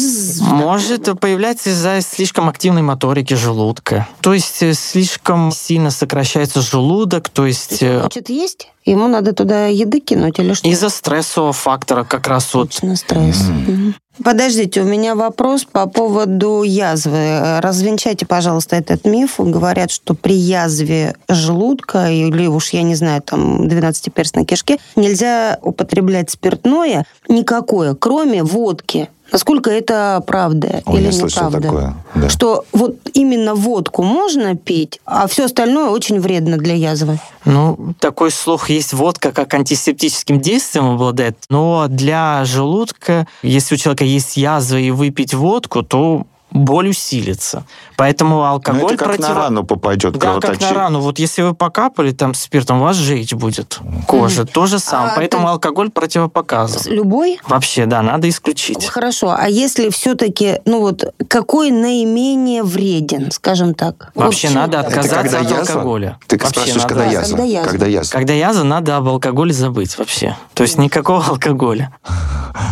Может 0.41 1.21
появляться 1.21 1.71
из-за 1.71 2.01
слишком 2.01 2.49
активной 2.49 2.83
моторики 2.83 3.35
желудка. 3.35 4.09
То 4.23 4.33
есть 4.33 4.63
э, 4.63 4.73
слишком 4.73 5.53
сильно 5.53 5.91
сокращается 5.91 6.63
желудок, 6.63 7.29
то 7.29 7.45
есть 7.45 7.83
э, 7.83 8.01
Хочет 8.01 8.31
есть? 8.31 8.69
Ему 8.85 9.07
надо 9.07 9.33
туда 9.33 9.67
еды 9.67 10.01
кинуть 10.01 10.39
или 10.39 10.55
что? 10.55 10.69
из-за 10.69 10.89
стрессового 10.89 11.53
фактора 11.53 12.05
как 12.05 12.27
раз 12.27 12.53
вот 12.55 12.71
Точно 12.71 12.97
стресс. 12.97 13.43
Мгм. 13.49 13.95
Подождите, 14.23 14.83
у 14.83 14.85
меня 14.85 15.15
вопрос 15.15 15.65
по 15.65 15.87
поводу 15.87 16.63
язвы. 16.63 17.61
Развенчайте, 17.61 18.27
пожалуйста, 18.27 18.77
этот 18.77 19.07
миф. 19.07 19.35
Говорят, 19.39 19.91
что 19.91 20.15
при 20.15 20.35
язве 20.35 21.17
желудка 21.29 22.11
или 22.11 22.47
уж, 22.47 22.71
я 22.71 22.83
не 22.83 22.95
знаю, 22.95 23.23
там, 23.23 23.67
12-перстной 23.67 24.45
кишки 24.45 24.79
нельзя 24.97 25.59
употреблять 25.63 26.31
спиртное 26.31 27.07
никакое, 27.29 27.95
кроме 27.95 28.43
водки. 28.43 29.09
Насколько 29.33 29.71
это 29.71 30.23
правда 30.27 30.83
Ой, 30.85 31.01
или 31.01 31.11
я 31.11 31.23
неправда? 31.23 31.61
такое. 31.61 31.95
Да. 32.15 32.29
Что 32.29 32.65
вот 32.73 32.97
именно 33.15 33.55
водку 33.55 34.03
можно 34.03 34.55
пить, 34.57 35.01
а 35.07 35.27
все 35.27 35.47
остальное 35.47 35.89
очень 35.89 36.21
вредно 36.21 36.59
для 36.59 36.75
язвы. 36.75 37.19
Ну, 37.45 37.95
такой 37.99 38.31
слух 38.31 38.69
есть 38.69 38.93
водка, 38.93 39.33
как 39.33 39.55
антисептическим 39.55 40.41
действием 40.41 40.91
обладает, 40.91 41.37
но 41.49 41.87
для 41.89 42.45
желудка, 42.45 43.27
если 43.43 43.75
у 43.75 43.79
человека 43.79 44.05
есть 44.05 44.37
язва 44.37 44.77
и 44.77 44.91
выпить 44.91 45.33
водку, 45.33 45.83
то 45.83 46.27
боль 46.53 46.89
усилится. 46.91 47.65
Поэтому 47.97 48.37
Ну, 48.37 48.43
алкоголь 48.45 48.93
это 48.93 48.97
как 48.97 49.09
против- 49.09 49.29
на 49.29 49.35
рану 49.35 49.65
попадет 49.65 50.13
Да, 50.19 50.39
как 50.41 50.61
на 50.61 50.73
рану. 50.73 51.01
Вот 51.01 51.19
если 51.19 51.43
вы 51.43 51.55
покапали 51.55 52.11
там 52.13 52.35
спиртом, 52.35 52.81
у 52.81 52.85
вас 52.85 52.97
жечь 52.97 53.33
будет 53.35 53.79
кожа. 54.07 54.45
То 54.45 54.67
же 54.67 54.79
самое. 54.79 55.13
А 55.13 55.17
Поэтому 55.17 55.45
ты- 55.45 55.51
алкоголь 55.51 55.91
противопоказан. 55.91 56.93
Любой? 56.93 57.39
Вообще, 57.47 57.87
да, 57.87 58.03
надо 58.03 58.29
исключить. 58.29 58.87
Хорошо, 58.87 59.35
а 59.39 59.49
если 59.49 59.89
все-таки, 59.91 60.61
ну 60.65 60.81
вот, 60.81 61.05
какой 61.29 61.71
наименее 61.71 62.63
вреден, 62.63 63.31
скажем 63.31 63.75
так? 63.75 64.11
Вообще 64.15 64.49
Вот 64.49 64.55
надо 64.55 64.81
отказаться 64.81 65.17
когда 65.17 65.39
от 65.41 65.45
язва? 65.51 65.61
алкоголя. 65.75 66.19
Ты 66.27 66.37
Вообще 66.37 66.49
спрашиваешь, 66.51 66.83
надо- 66.83 66.89
когда 66.89 67.05
Да, 67.05 67.11
язва? 67.11 67.37
когда 67.37 67.45
язва. 67.47 67.71
Когда 67.71 67.87
язва? 67.87 68.13
Когда 68.13 68.33
язва, 68.35 68.63
надо 68.65 68.97
об 68.97 69.09
алкоголе 69.09 69.53
забыть 69.53 69.97
вообще. 69.99 70.37
То 70.55 70.63
есть 70.65 70.79
никакого 70.79 71.25
алкоголя. 71.25 71.91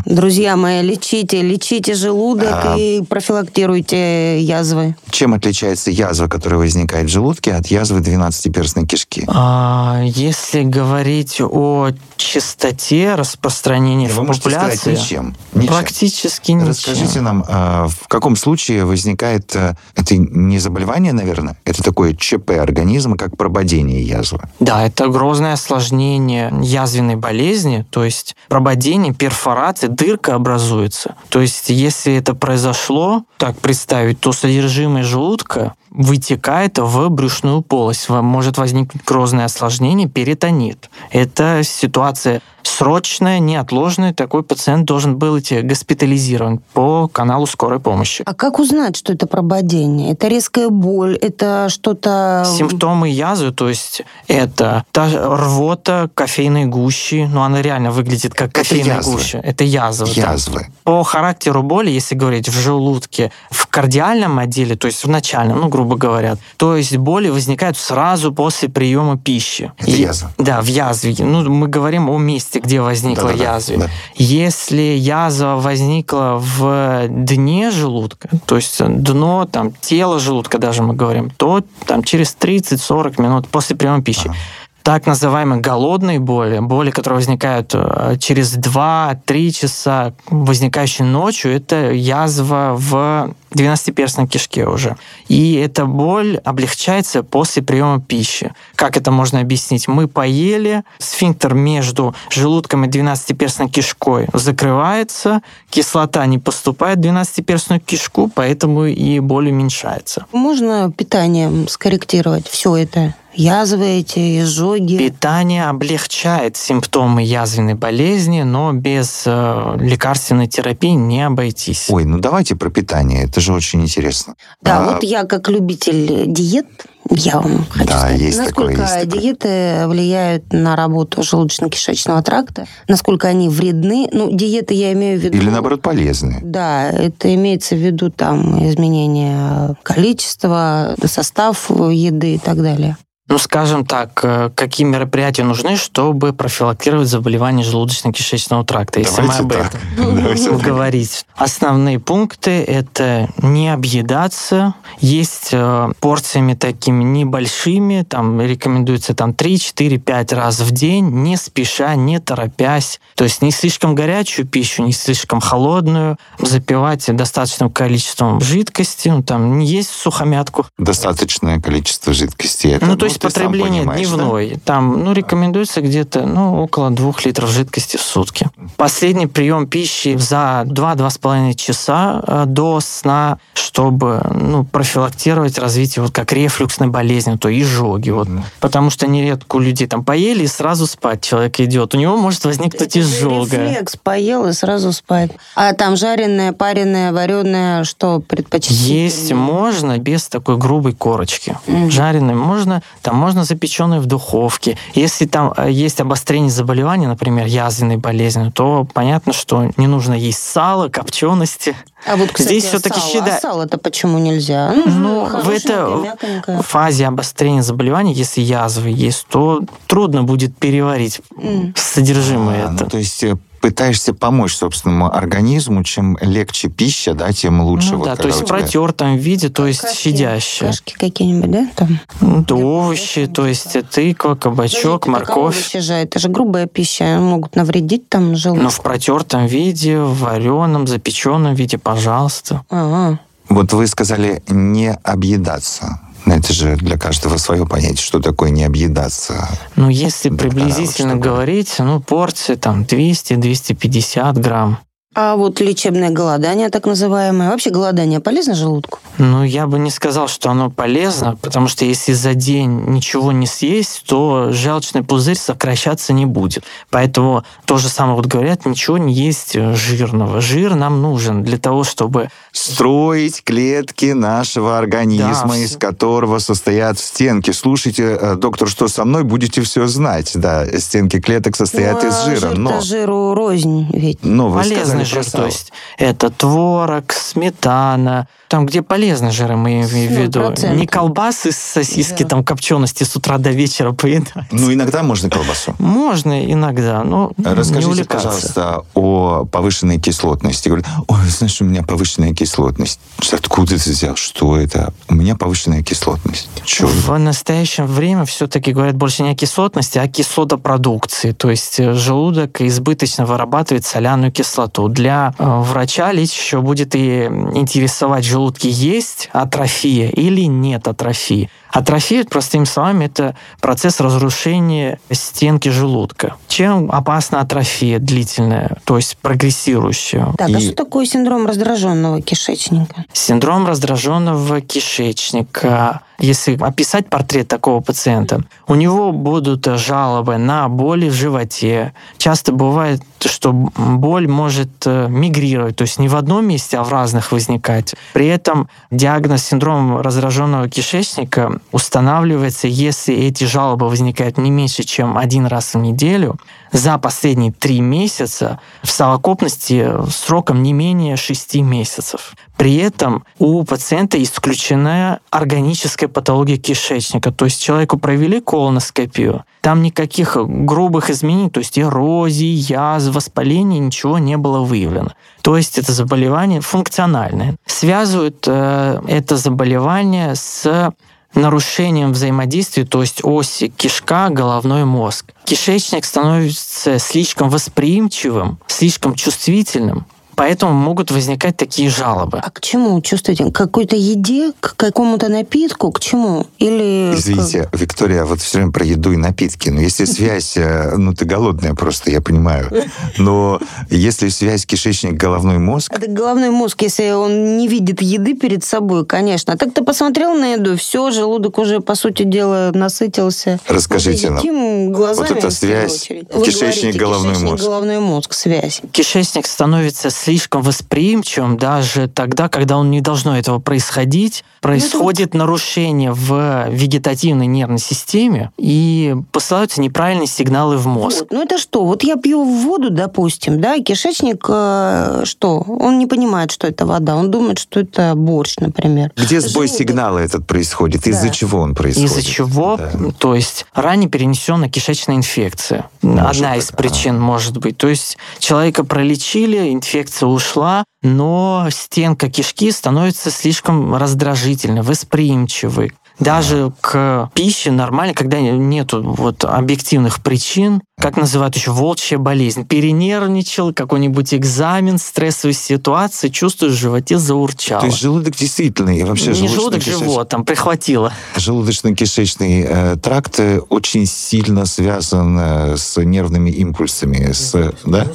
Друзья 0.04 0.56
мои, 0.56 0.82
лечите, 0.82 1.40
лечите 1.42 1.94
желудок 1.94 2.48
А. 2.64 2.76
и 2.76 3.02
профилактируйте 3.02 3.69
язвы. 3.78 4.96
Чем 5.10 5.34
отличается 5.34 5.90
язва, 5.90 6.28
которая 6.28 6.58
возникает 6.58 7.06
в 7.06 7.12
желудке, 7.12 7.52
от 7.52 7.66
язвы 7.68 8.00
12-перстной 8.00 8.86
кишки? 8.86 9.24
А, 9.28 10.00
если 10.04 10.62
говорить 10.62 11.40
о 11.40 11.90
частоте 12.16 13.14
распространения 13.14 14.08
Вы 14.08 14.22
в 14.24 14.26
популяции, 14.26 14.92
ничем. 14.92 15.34
Ничем. 15.54 15.68
практически 15.68 16.52
ничем. 16.52 16.68
Расскажите 16.68 17.20
нам, 17.20 17.44
а, 17.48 17.88
в 17.88 18.08
каком 18.08 18.36
случае 18.36 18.84
возникает... 18.84 19.54
а, 19.56 19.74
Это 19.94 20.16
не 20.16 20.58
заболевание, 20.58 21.12
наверное? 21.12 21.56
Это 21.64 21.82
такое 21.82 22.14
ЧП 22.14 22.50
организма, 22.60 23.16
как 23.16 23.36
прободение 23.36 24.02
язвы. 24.02 24.40
Да, 24.60 24.86
это 24.86 25.08
грозное 25.08 25.54
осложнение 25.54 26.52
язвенной 26.62 27.16
болезни, 27.16 27.86
то 27.90 28.04
есть 28.04 28.36
прободение, 28.48 29.12
перфорация, 29.14 29.88
дырка 29.88 30.34
образуется. 30.34 31.16
То 31.28 31.40
есть 31.40 31.70
если 31.70 32.14
это 32.14 32.34
произошло, 32.34 33.24
так 33.36 33.56
представить, 33.60 34.20
то 34.20 34.32
содержимое 34.32 35.02
желудка 35.02 35.74
вытекает 35.90 36.78
в 36.78 37.08
брюшную 37.08 37.62
полость. 37.62 38.08
Может 38.08 38.58
возникнуть 38.58 39.04
грозное 39.04 39.46
осложнение, 39.46 40.08
перитонит. 40.08 40.90
Это 41.10 41.62
ситуация 41.64 42.40
срочная, 42.62 43.38
неотложная. 43.38 44.14
Такой 44.14 44.42
пациент 44.42 44.84
должен 44.86 45.16
быть 45.16 45.52
госпитализирован 45.64 46.60
по 46.72 47.08
каналу 47.08 47.46
скорой 47.46 47.80
помощи. 47.80 48.22
А 48.26 48.34
как 48.34 48.58
узнать, 48.58 48.96
что 48.96 49.12
это 49.12 49.26
прободение? 49.26 50.12
Это 50.12 50.28
резкая 50.28 50.68
боль, 50.68 51.16
это 51.16 51.68
что-то... 51.68 52.44
Симптомы 52.46 53.08
язвы, 53.08 53.52
то 53.52 53.68
есть 53.68 54.02
это 54.28 54.84
та 54.92 55.08
рвота 55.10 56.10
кофейной 56.14 56.66
гущи, 56.66 57.28
но 57.30 57.44
она 57.44 57.62
реально 57.62 57.90
выглядит 57.90 58.34
как 58.34 58.50
Это 58.50 58.60
кофейная 58.60 58.96
язвы. 58.96 59.12
гуща. 59.12 59.38
Это 59.38 59.64
язва. 59.64 60.06
да. 60.06 60.32
Язвы. 60.32 60.66
По 60.84 61.02
характеру 61.02 61.62
боли, 61.62 61.90
если 61.90 62.14
говорить 62.14 62.48
в 62.48 62.58
желудке, 62.58 63.32
в 63.50 63.66
кардиальном 63.66 64.38
отделе, 64.38 64.76
то 64.76 64.86
есть 64.86 65.04
в 65.04 65.08
начальном, 65.08 65.60
ну, 65.60 65.68
грубо 65.80 65.96
говоря, 65.96 66.36
то 66.58 66.76
есть 66.76 66.96
боли 66.98 67.30
возникают 67.30 67.76
сразу 67.78 68.32
после 68.32 68.68
приема 68.68 69.16
пищи. 69.16 69.72
И- 69.86 69.92
язва. 69.92 70.30
Да, 70.36 70.60
в 70.60 70.66
язве. 70.66 71.14
Ну, 71.24 71.48
мы 71.50 71.68
говорим 71.68 72.10
о 72.10 72.18
месте, 72.18 72.60
где 72.60 72.80
возникла 72.82 73.30
Да-да-да, 73.30 73.54
язва. 73.54 73.76
да. 73.78 73.88
Если 74.14 74.82
язва 74.98 75.56
возникла 75.56 76.36
в 76.38 77.06
дне 77.08 77.70
желудка, 77.70 78.28
то 78.44 78.56
есть 78.56 78.78
дно, 78.84 79.48
там, 79.50 79.72
тело 79.80 80.18
желудка 80.20 80.58
даже 80.58 80.82
мы 80.82 80.92
говорим, 80.94 81.30
то 81.30 81.62
там 81.86 82.02
через 82.02 82.36
30-40 82.38 83.20
минут 83.22 83.48
после 83.48 83.74
приема 83.74 84.02
пищи. 84.02 84.26
Ага. 84.28 84.36
Так 84.82 85.06
называемые 85.06 85.60
голодные 85.60 86.18
боли, 86.18 86.58
боли, 86.58 86.90
которые 86.90 87.18
возникают 87.18 87.72
э, 87.74 88.16
через 88.18 88.56
2-3 88.56 89.50
часа, 89.50 90.14
возникающие 90.26 91.06
ночью, 91.06 91.54
это 91.54 91.92
язва 91.92 92.74
в 92.76 93.34
12-перстной 93.54 94.26
кишке 94.26 94.66
уже. 94.66 94.96
И 95.28 95.54
эта 95.54 95.84
боль 95.84 96.36
облегчается 96.44 97.22
после 97.22 97.62
приема 97.62 98.00
пищи. 98.00 98.52
Как 98.74 98.96
это 98.96 99.10
можно 99.10 99.40
объяснить? 99.40 99.88
Мы 99.88 100.08
поели, 100.08 100.84
сфинктер 100.98 101.54
между 101.54 102.14
желудком 102.30 102.84
и 102.84 102.88
12-перстной 102.88 103.68
кишкой 103.68 104.28
закрывается, 104.32 105.42
кислота 105.68 106.24
не 106.26 106.38
поступает 106.38 106.98
в 106.98 107.02
12-перстную 107.02 107.80
кишку, 107.80 108.30
поэтому 108.34 108.86
и 108.86 109.20
боль 109.20 109.48
уменьшается. 109.48 110.26
Можно 110.32 110.90
питанием 110.90 111.68
скорректировать 111.68 112.48
все 112.48 112.76
это? 112.76 113.14
Язвы 113.34 114.00
эти, 114.00 114.40
изжоги? 114.42 114.96
Питание 114.98 115.66
облегчает 115.66 116.56
симптомы 116.56 117.22
язвенной 117.22 117.74
болезни, 117.74 118.42
но 118.42 118.72
без 118.72 119.22
э, 119.26 119.76
лекарственной 119.78 120.48
терапии 120.48 120.90
не 120.90 121.26
обойтись. 121.26 121.86
Ой, 121.90 122.04
ну 122.04 122.18
давайте 122.18 122.56
про 122.56 122.70
питание. 122.70 123.24
Это 123.24 123.40
же 123.40 123.52
очень 123.52 123.82
интересно. 123.82 124.34
Да, 124.62 124.78
А, 124.78 124.92
вот 124.92 125.02
я 125.04 125.24
как 125.24 125.48
любитель 125.48 126.24
диет, 126.26 126.66
я 127.10 127.40
вам 127.40 127.64
хочу 127.70 127.86
Да, 127.86 127.98
сказать, 128.00 128.20
есть 128.20 128.44
такое, 128.44 128.66
насколько 128.68 128.82
есть 128.82 129.04
такое. 129.04 129.20
диеты 129.20 129.86
влияют 129.86 130.52
на 130.52 130.76
работу 130.76 131.22
желудочно-кишечного 131.22 132.22
тракта, 132.22 132.66
насколько 132.88 133.28
они 133.28 133.48
вредны. 133.48 134.08
Ну, 134.12 134.30
диеты 134.30 134.74
я 134.74 134.92
имею 134.92 135.18
в 135.18 135.22
виду... 135.22 135.36
Или 135.38 135.50
наоборот 135.50 135.82
полезные. 135.82 136.40
Да, 136.42 136.90
это 136.90 137.32
имеется 137.34 137.74
в 137.74 137.78
виду 137.78 138.10
там 138.10 138.66
изменение 138.68 139.76
количества, 139.82 140.94
состав 141.04 141.70
еды 141.70 142.34
и 142.34 142.38
так 142.38 142.56
далее. 142.62 142.96
Ну, 143.30 143.38
скажем 143.38 143.86
так, 143.86 144.18
э, 144.24 144.50
какие 144.56 144.84
мероприятия 144.84 145.44
нужны, 145.44 145.76
чтобы 145.76 146.32
профилактировать 146.32 147.06
заболевания 147.06 147.62
желудочно-кишечного 147.62 148.64
тракта, 148.64 148.98
если 148.98 149.22
мы 149.22 149.28
Давайте 149.28 149.42
об 149.42 149.52
так. 149.52 149.66
этом 149.68 149.80
Давайте 150.16 150.50
говорить. 150.50 151.24
Основные 151.36 152.00
пункты– 152.00 152.50
это 152.66 153.28
не 153.38 153.72
объедаться, 153.72 154.74
есть 154.98 155.50
э, 155.52 155.92
порциями 156.00 156.54
такими 156.54 157.04
небольшими, 157.04 158.02
там 158.02 158.40
рекомендуется 158.40 159.14
там 159.14 159.32
3, 159.32 159.60
4, 159.60 159.98
5 159.98 160.32
раз 160.32 160.58
в 160.58 160.72
день, 160.72 161.08
не 161.08 161.36
спеша, 161.36 161.94
не 161.94 162.18
торопясь. 162.18 162.98
То 163.14 163.22
есть 163.22 163.42
не 163.42 163.52
слишком 163.52 163.94
горячую 163.94 164.44
пищу, 164.48 164.82
не 164.82 164.92
слишком 164.92 165.40
холодную, 165.40 166.16
запивать 166.40 167.06
достаточным 167.14 167.70
количеством 167.70 168.40
жидкости, 168.40 169.08
ну 169.08 169.22
там 169.22 169.56
не 169.58 169.66
есть 169.66 169.90
сухомятку, 169.90 170.66
Достаточное 170.78 171.60
количество 171.60 172.12
жидкости. 172.12 172.66
Это, 172.66 172.86
ну, 172.86 172.96
то 172.96 173.06
есть 173.06 173.19
потребление 173.20 173.82
понимаешь, 173.82 174.08
да? 174.08 174.16
дневной. 174.16 174.60
Там, 174.64 175.04
ну, 175.04 175.12
рекомендуется 175.12 175.80
где-то, 175.80 176.26
ну, 176.26 176.62
около 176.62 176.90
двух 176.90 177.24
литров 177.24 177.50
жидкости 177.50 177.96
в 177.96 178.02
сутки. 178.02 178.48
Последний 178.76 179.26
прием 179.26 179.66
пищи 179.66 180.16
за 180.16 180.64
2-2,5 180.66 181.54
часа 181.54 182.22
э, 182.26 182.44
до 182.46 182.80
сна, 182.80 183.38
чтобы, 183.54 184.22
ну, 184.34 184.64
профилактировать 184.64 185.58
развитие 185.58 186.02
вот 186.02 186.12
как 186.12 186.32
рефлюксной 186.32 186.88
болезни, 186.88 187.36
то 187.36 187.48
изжоги. 187.48 188.10
Вот. 188.10 188.28
Мгм. 188.28 188.44
Потому 188.60 188.90
что 188.90 189.06
нередко 189.06 189.56
у 189.56 189.58
людей 189.58 189.86
там 189.86 190.04
поели 190.04 190.44
и 190.44 190.46
сразу 190.46 190.86
спать 190.86 191.22
человек 191.22 191.58
идет. 191.60 191.94
У 191.94 191.98
него 191.98 192.16
может 192.16 192.44
возникнуть 192.44 192.96
изжога. 192.96 193.56
Рефлекс 193.56 193.96
поел 193.96 194.46
и 194.46 194.52
сразу 194.52 194.92
спать. 194.92 195.30
А 195.54 195.72
там 195.72 195.96
жареное, 195.96 196.52
пареное, 196.52 197.12
вареное, 197.12 197.84
что 197.84 198.20
предпочтительнее? 198.20 199.04
Есть 199.04 199.32
можно 199.32 199.98
без 199.98 200.28
такой 200.28 200.56
грубой 200.56 200.92
корочки. 200.92 201.56
Мгм. 201.66 201.90
Жареный 201.90 202.34
можно, 202.34 202.82
там 203.02 203.09
там 203.10 203.18
можно 203.18 203.42
запеченные 203.44 203.98
в 203.98 204.06
духовке. 204.06 204.78
Если 204.94 205.26
там 205.26 205.52
э, 205.56 205.68
есть 205.68 206.00
обострение 206.00 206.48
заболевания, 206.50 207.08
например, 207.08 207.46
язвенной 207.46 207.96
болезни, 207.96 208.50
то 208.50 208.86
понятно, 208.94 209.32
что 209.32 209.68
не 209.76 209.88
нужно 209.88 210.14
есть 210.14 210.38
сало, 210.38 210.88
копчености. 210.88 211.74
А 212.06 212.14
вот, 212.14 212.28
кстати, 212.30 212.46
Здесь 212.50 212.64
все-таки 212.66 213.00
сало. 213.00 213.10
считаю- 213.12 213.36
А 213.36 213.40
сало-то 213.40 213.78
почему 213.78 214.18
нельзя? 214.18 214.72
Ну, 214.72 214.84
Ну, 214.86 215.24
в 215.24 215.28
хорошенькое, 215.28 215.78
это 215.78 215.96
мяконькое. 216.04 216.62
в 216.62 216.66
фазе 216.66 217.06
обострения 217.08 217.62
заболевания, 217.62 218.12
если 218.12 218.42
язвы 218.42 218.90
есть, 218.90 219.26
то 219.28 219.60
трудно 219.88 220.22
будет 220.22 220.56
переварить 220.56 221.20
М. 221.36 221.74
содержимое 221.76 222.66
А, 222.66 222.70
ну, 222.70 222.76
это. 222.76 222.86
то 222.86 222.96
есть 222.98 223.24
э, 223.24 223.36
пытаешься 223.60 224.14
помочь 224.14 224.54
собственному 224.56 225.14
организму, 225.14 225.84
чем 225.84 226.16
легче 226.20 226.68
пища, 226.68 227.14
да, 227.14 227.32
тем 227.32 227.60
лучше. 227.60 227.92
Ну 227.92 227.98
Вот 227.98 228.04
да, 228.06 228.16
то 228.16 228.26
есть 228.26 228.40
в 228.40 228.44
тебя- 228.46 228.56
протертом 228.58 229.16
виде, 229.16 229.48
то 229.48 229.66
есть 229.66 229.82
Кашки- 229.82 229.96
щадящее. 229.96 230.68
Кашки 230.70 230.94
какие-нибудь, 230.98 231.50
да? 231.50 231.68
Там. 231.76 231.98
Ну, 232.20 232.44
да, 232.46 232.54
овощи, 232.54 233.26
то 233.26 233.46
есть 233.46 233.76
тыква, 233.90 234.34
кабачок, 234.34 234.42
Подождите, 234.44 234.98
так 235.00 235.06
морковь. 235.08 235.56
овощи 235.56 235.78
же, 235.80 235.92
это 235.94 236.18
же 236.18 236.28
грубая 236.28 236.66
пища, 236.66 237.18
могут 237.20 237.54
навредить 237.56 238.08
там 238.08 238.34
желудку. 238.34 238.62
Но 238.64 238.70
в 238.70 238.80
протертом 238.80 239.46
виде, 239.46 239.98
в 240.00 240.18
вареном, 240.20 240.86
запеченном 240.86 241.54
виде, 241.54 241.78
пожалуйста. 241.78 242.62
Ага. 242.70 243.18
Вот 243.48 243.72
вы 243.72 243.86
сказали 243.88 244.42
не 244.48 244.92
объедаться. 245.02 246.00
Но 246.26 246.34
это 246.34 246.52
же 246.52 246.76
для 246.76 246.98
каждого 246.98 247.36
свое 247.36 247.66
понятие, 247.66 247.96
что 247.96 248.20
такое 248.20 248.50
не 248.50 248.64
объедаться. 248.64 249.48
Ну, 249.76 249.88
если 249.88 250.30
приблизительно 250.30 251.16
говорить, 251.16 251.74
ну, 251.78 252.00
порции 252.00 252.54
там 252.54 252.82
200-250 252.82 254.38
грамм. 254.40 254.78
А 255.12 255.34
вот 255.34 255.58
лечебное 255.60 256.10
голодание, 256.10 256.68
так 256.68 256.86
называемое, 256.86 257.50
вообще 257.50 257.70
голодание 257.70 258.20
полезно 258.20 258.54
желудку? 258.54 259.00
Ну, 259.18 259.42
я 259.42 259.66
бы 259.66 259.80
не 259.80 259.90
сказал, 259.90 260.28
что 260.28 260.50
оно 260.50 260.70
полезно, 260.70 261.34
потому 261.42 261.66
что 261.66 261.84
если 261.84 262.12
за 262.12 262.34
день 262.34 262.70
ничего 262.86 263.32
не 263.32 263.48
съесть, 263.48 264.04
то 264.06 264.52
желчный 264.52 265.02
пузырь 265.02 265.36
сокращаться 265.36 266.12
не 266.12 266.26
будет. 266.26 266.62
Поэтому 266.90 267.42
то 267.64 267.76
же 267.76 267.88
самое 267.88 268.14
вот 268.14 268.26
говорят, 268.26 268.64
ничего 268.66 268.98
не 268.98 269.12
есть 269.12 269.54
жирного. 269.74 270.40
Жир 270.40 270.76
нам 270.76 271.02
нужен 271.02 271.42
для 271.42 271.58
того, 271.58 271.82
чтобы... 271.82 272.28
Строить 272.52 273.42
клетки 273.42 274.12
нашего 274.12 274.78
организма, 274.78 275.48
Да, 275.50 275.56
из 275.56 275.70
всё. 275.70 275.78
которого 275.80 276.38
состоят 276.38 277.00
стенки. 277.00 277.50
Слушайте, 277.50 278.16
э, 278.20 278.34
доктор, 278.36 278.68
что 278.68 278.86
со 278.86 279.04
мной, 279.04 279.24
будете 279.24 279.60
все 279.62 279.86
знать. 279.88 280.30
Да, 280.34 280.66
стенки 280.78 281.20
клеток 281.20 281.56
состоят 281.56 282.02
Ну, 282.02 282.08
из 282.08 282.14
а 282.14 282.24
жира. 282.24 282.40
жир-то 282.40 282.60
Но, 282.60 282.80
жиру 282.80 283.34
рознь 283.34 283.88
ведь. 283.92 284.24
но 284.24 284.48
вы 284.48 284.60
полезный 285.00 285.22
жир, 285.22 285.32
то 285.32 285.46
есть 285.46 285.72
это 285.98 286.30
творог, 286.30 287.12
сметана, 287.12 288.28
там, 288.48 288.66
где 288.66 288.82
полезный 288.82 289.30
жир, 289.30 289.54
мы 289.56 289.82
имеем 289.82 289.88
в 289.88 290.18
виду. 290.18 290.52
Не 290.74 290.86
колбасы 290.86 291.52
с 291.52 291.56
сосиски, 291.56 292.22
Да. 292.24 292.30
там, 292.30 292.44
копчености 292.44 293.04
с 293.04 293.14
утра 293.16 293.38
до 293.38 293.50
вечера 293.50 293.92
поедать. 293.92 294.32
Ну, 294.50 294.72
иногда 294.72 295.02
можно 295.02 295.30
колбасу. 295.30 295.74
Можно 295.78 296.50
иногда, 296.52 297.04
но 297.04 297.32
не 297.36 297.44
Расскажите, 297.44 297.86
увлекаться. 297.88 298.28
пожалуйста, 298.28 298.84
о 298.94 299.44
повышенной 299.44 299.98
кислотности. 300.00 300.68
Говорят, 300.68 300.86
ой, 301.06 301.18
знаешь, 301.28 301.60
у 301.60 301.64
меня 301.64 301.82
повышенная 301.82 302.34
кислотность. 302.34 302.98
Откуда 303.32 303.78
ты 303.78 303.90
взял? 303.90 304.16
Что 304.16 304.56
это? 304.56 304.92
У 305.08 305.14
меня 305.14 305.36
повышенная 305.36 305.82
кислотность. 305.82 306.48
Чё? 306.64 306.86
В 306.88 307.16
настоящее 307.18 307.86
время 307.86 308.24
все-таки 308.24 308.72
говорят 308.72 308.96
больше 308.96 309.22
не 309.22 309.30
о 309.30 309.34
кислотности, 309.36 309.98
а 309.98 310.02
о 310.02 310.08
кислотопродукции. 310.08 311.32
То 311.32 311.50
есть 311.50 311.78
э, 311.80 311.94
желудок 311.94 312.60
избыточно 312.60 313.24
вырабатывает 313.26 313.84
соляную 313.84 314.32
кислоту. 314.32 314.88
Для 314.90 315.34
э, 315.38 315.44
врача 315.60 316.12
лечь 316.12 316.36
еще 316.36 316.60
будет 316.60 316.94
и 316.94 317.24
интересовать, 317.54 318.24
в 318.24 318.28
желудке 318.28 318.68
есть 318.68 319.28
атрофия 319.32 320.08
или 320.08 320.42
нет 320.42 320.88
атрофии. 320.88 321.48
Атрофия, 321.72 322.24
простыми 322.24 322.64
словами, 322.64 323.04
это 323.04 323.36
процесс 323.60 324.00
разрушения 324.00 324.98
стенки 325.10 325.68
желудка. 325.68 326.34
Чем 326.48 326.90
опасна 326.90 327.40
атрофия 327.40 327.98
длительная, 328.00 328.78
то 328.84 328.96
есть 328.96 329.16
прогрессирующая? 329.18 330.34
Так, 330.36 330.48
а 330.48 330.58
И- 330.58 330.60
что 330.60 330.74
такое 330.74 331.06
синдром 331.06 331.46
раздраженного 331.46 332.20
кишечника? 332.22 333.04
Синдром 333.12 333.66
раздраженного 333.66 334.60
кишечника. 334.60 336.00
Если 336.20 336.56
описать 336.60 337.08
портрет 337.08 337.48
такого 337.48 337.80
пациента, 337.80 338.42
у 338.66 338.74
него 338.74 339.10
будут 339.10 339.66
жалобы 339.66 340.36
на 340.36 340.68
боли 340.68 341.08
в 341.08 341.14
животе. 341.14 341.94
Часто 342.18 342.52
бывает, 342.52 343.02
что 343.24 343.52
боль 343.52 344.28
может 344.28 344.70
э, 344.86 345.08
мигрировать, 345.08 345.76
то 345.76 345.82
есть 345.82 345.98
не 345.98 346.08
в 346.08 346.16
одном 346.16 346.46
месте, 346.46 346.76
а 346.76 346.84
в 346.84 346.90
разных 346.90 347.32
возникать. 347.32 347.94
При 348.12 348.26
этом 348.26 348.68
диагноз 348.90 349.44
синдрома 349.44 350.02
раздраженного 350.02 350.68
кишечника 350.68 351.60
устанавливается, 351.72 352.68
если 352.68 353.14
эти 353.14 353.44
жалобы 353.44 353.88
возникают 353.88 354.36
не 354.36 354.50
меньше, 354.50 354.82
чем 354.82 355.16
один 355.16 355.46
раз 355.46 355.74
в 355.74 355.78
неделю, 355.78 356.38
за 356.72 356.98
последние 356.98 357.52
три 357.52 357.80
месяца 357.80 358.60
в 358.82 358.90
совокупности 358.90 359.88
сроком 360.10 360.62
не 360.62 360.72
менее 360.72 361.16
шести 361.16 361.62
месяцев. 361.62 362.34
При 362.60 362.76
этом 362.76 363.24
у 363.38 363.64
пациента 363.64 364.22
исключена 364.22 365.20
органическая 365.30 366.10
патология 366.10 366.58
кишечника. 366.58 367.32
То 367.32 367.46
есть 367.46 367.62
человеку 367.62 367.98
провели 367.98 368.38
колоноскопию, 368.38 369.44
там 369.62 369.80
никаких 369.80 370.36
грубых 370.36 371.08
изменений, 371.08 371.48
то 371.48 371.60
есть 371.60 371.78
эрозии, 371.78 372.44
язв, 372.44 373.14
воспаления, 373.14 373.78
ничего 373.78 374.18
не 374.18 374.36
было 374.36 374.60
выявлено. 374.60 375.12
То 375.40 375.56
есть 375.56 375.78
это 375.78 375.92
заболевание 375.92 376.60
функциональное. 376.60 377.56
Связывают 377.64 378.44
э, 378.46 379.00
это 379.08 379.38
заболевание 379.38 380.34
с 380.34 380.92
нарушением 381.34 382.12
взаимодействия, 382.12 382.84
то 382.84 383.00
есть 383.00 383.24
оси 383.24 383.68
кишка, 383.68 384.28
головной 384.28 384.84
мозг. 384.84 385.32
Кишечник 385.44 386.04
становится 386.04 386.98
слишком 386.98 387.48
восприимчивым, 387.48 388.58
слишком 388.66 389.14
чувствительным, 389.14 390.04
поэтому 390.40 390.72
могут 390.72 391.10
возникать 391.10 391.58
такие 391.58 391.90
жалобы. 391.90 392.40
А 392.42 392.50
к 392.50 392.62
чему 392.62 392.98
чувствуете? 393.02 393.44
К 393.44 393.54
какой-то 393.54 393.94
еде, 393.94 394.52
к 394.58 394.74
какому-то 394.74 395.28
напитку, 395.28 395.92
к 395.92 396.00
чему? 396.00 396.46
Или... 396.58 397.12
Извините, 397.14 397.68
Виктория, 397.74 398.24
вот 398.24 398.40
все 398.40 398.56
время 398.56 398.72
про 398.72 398.86
еду 398.86 399.12
и 399.12 399.18
напитки. 399.18 399.68
Но 399.68 399.82
если 399.82 400.04
связь, 400.06 400.56
э, 400.56 400.94
ну 400.96 401.12
ты 401.12 401.26
голодная 401.26 401.74
просто, 401.74 402.10
я 402.10 402.22
понимаю. 402.22 402.70
Но 403.18 403.60
если 403.90 404.30
связь 404.30 404.64
кишечник-головной 404.64 405.58
мозг, 405.58 405.92
Это 405.92 406.10
головной 406.10 406.48
мозг, 406.48 406.80
если 406.80 407.10
он 407.10 407.58
не 407.58 407.68
видит 407.68 408.00
еды 408.00 408.32
перед 408.32 408.64
собой, 408.64 409.04
конечно. 409.04 409.52
А 409.52 409.58
так 409.58 409.74
ты 409.74 409.84
посмотрел 409.84 410.32
на 410.32 410.54
еду, 410.54 410.74
все, 410.78 411.10
желудок 411.10 411.58
уже, 411.58 411.80
по 411.80 411.94
сути 411.94 412.22
дела, 412.22 412.70
насытился. 412.72 413.60
Расскажите 413.68 414.30
нам. 414.30 414.90
глазами, 414.90 415.28
Вот 415.28 415.36
эта 415.36 415.50
связь 415.50 416.04
очередь. 416.04 416.28
Вы 416.32 416.46
кишечник, 416.46 416.94
говорите, 416.94 416.98
головной 416.98 417.32
кишечник, 417.34 417.50
мозг. 417.50 417.64
головной 417.64 417.98
мозг, 418.00 418.32
связь. 418.32 418.80
Кишечник 418.90 419.46
становится 419.46 420.08
слишком 420.30 420.62
восприимчивым 420.62 421.56
даже 421.56 422.06
тогда, 422.06 422.48
когда 422.48 422.78
он 422.78 422.88
не 422.92 423.00
должно 423.00 423.36
этого 423.36 423.58
происходить. 423.58 424.44
Происходит 424.60 425.34
нарушение 425.34 426.12
в 426.12 426.68
вегетативной 426.70 427.46
нервной 427.48 427.80
системе 427.80 428.52
и 428.56 429.16
посылаются 429.32 429.80
неправильные 429.80 430.28
сигналы 430.28 430.76
в 430.76 430.86
мозг. 430.86 431.20
Вот. 431.22 431.32
Ну 431.32 431.42
это 431.42 431.58
что? 431.58 431.84
Вот 431.84 432.04
я 432.04 432.14
пью 432.16 432.44
воду, 432.44 432.90
допустим, 432.90 433.60
да, 433.60 433.74
и 433.74 433.82
кишечник, 433.82 434.44
э, 434.48 435.22
что? 435.24 435.64
Он 435.66 435.98
не 435.98 436.06
понимает, 436.06 436.52
что 436.52 436.68
это 436.68 436.86
вода, 436.86 437.16
он 437.16 437.32
думает, 437.32 437.58
что 437.58 437.80
это 437.80 438.12
борщ, 438.14 438.56
например. 438.58 439.10
где 439.16 439.40
сбой 439.40 439.66
Желудок. 439.66 439.78
сигнала 439.78 440.18
этот 440.18 440.46
происходит? 440.46 441.06
Из-за 441.08 441.26
Да. 441.26 441.32
чего 441.32 441.58
он 441.58 441.74
происходит? 441.74 442.10
Из-за 442.10 442.22
чего? 442.22 442.76
Да. 442.76 442.90
То 443.18 443.34
есть 443.34 443.66
ранее 443.74 444.08
перенесенная 444.08 444.68
кишечная 444.68 445.16
инфекция. 445.16 445.88
Может 446.02 446.36
Одна 446.36 446.54
быть, 446.54 446.62
из 446.62 446.70
причин 446.70 447.18
может 447.18 447.56
быть. 447.58 447.76
То 447.78 447.88
есть 447.88 448.16
человека 448.38 448.84
пролечили, 448.84 449.72
инфекция 449.72 450.19
ушла, 450.26 450.84
но 451.02 451.66
стенка 451.70 452.30
кишки 452.30 452.70
становится 452.70 453.30
слишком 453.30 453.94
раздражительной, 453.94 454.82
восприимчивой. 454.82 455.92
Даже 456.20 456.72
к 456.80 457.30
пище 457.34 457.70
нормально, 457.70 458.14
когда 458.14 458.40
нету 458.40 459.02
вот 459.02 459.44
объективных 459.44 460.22
причин, 460.22 460.82
как 461.00 461.16
называют 461.16 461.56
еще 461.56 461.70
волчья 461.70 462.18
болезнь. 462.18 462.66
Перенервничал, 462.66 463.72
какой-нибудь 463.72 464.34
экзамен, 464.34 464.98
стрессовая 464.98 465.54
ситуация, 465.54 466.28
чувствуешь, 466.30 466.74
в 466.74 466.78
животе 466.78 467.16
заурчало. 467.18 467.80
То 467.80 467.86
есть 467.86 467.98
желудок 468.00 468.36
действительно, 468.36 468.90
и 468.90 469.02
вообще 469.02 469.28
Не 469.30 469.48
желудок, 469.48 469.80
желудочно-кишечный- 469.80 469.98
живот, 469.98 470.28
там 470.28 470.44
прихватило. 470.44 471.12
Желудочно-кишечный 471.36 472.66
э, 472.68 472.96
тракт 472.96 473.40
э, 473.40 473.60
очень 473.70 474.04
сильно 474.06 474.66
связан 474.66 475.38
э, 475.40 475.76
с 475.78 475.96
нервными 476.02 476.50
импульсами, 476.50 477.32
с, 477.32 477.72
да? 477.86 478.06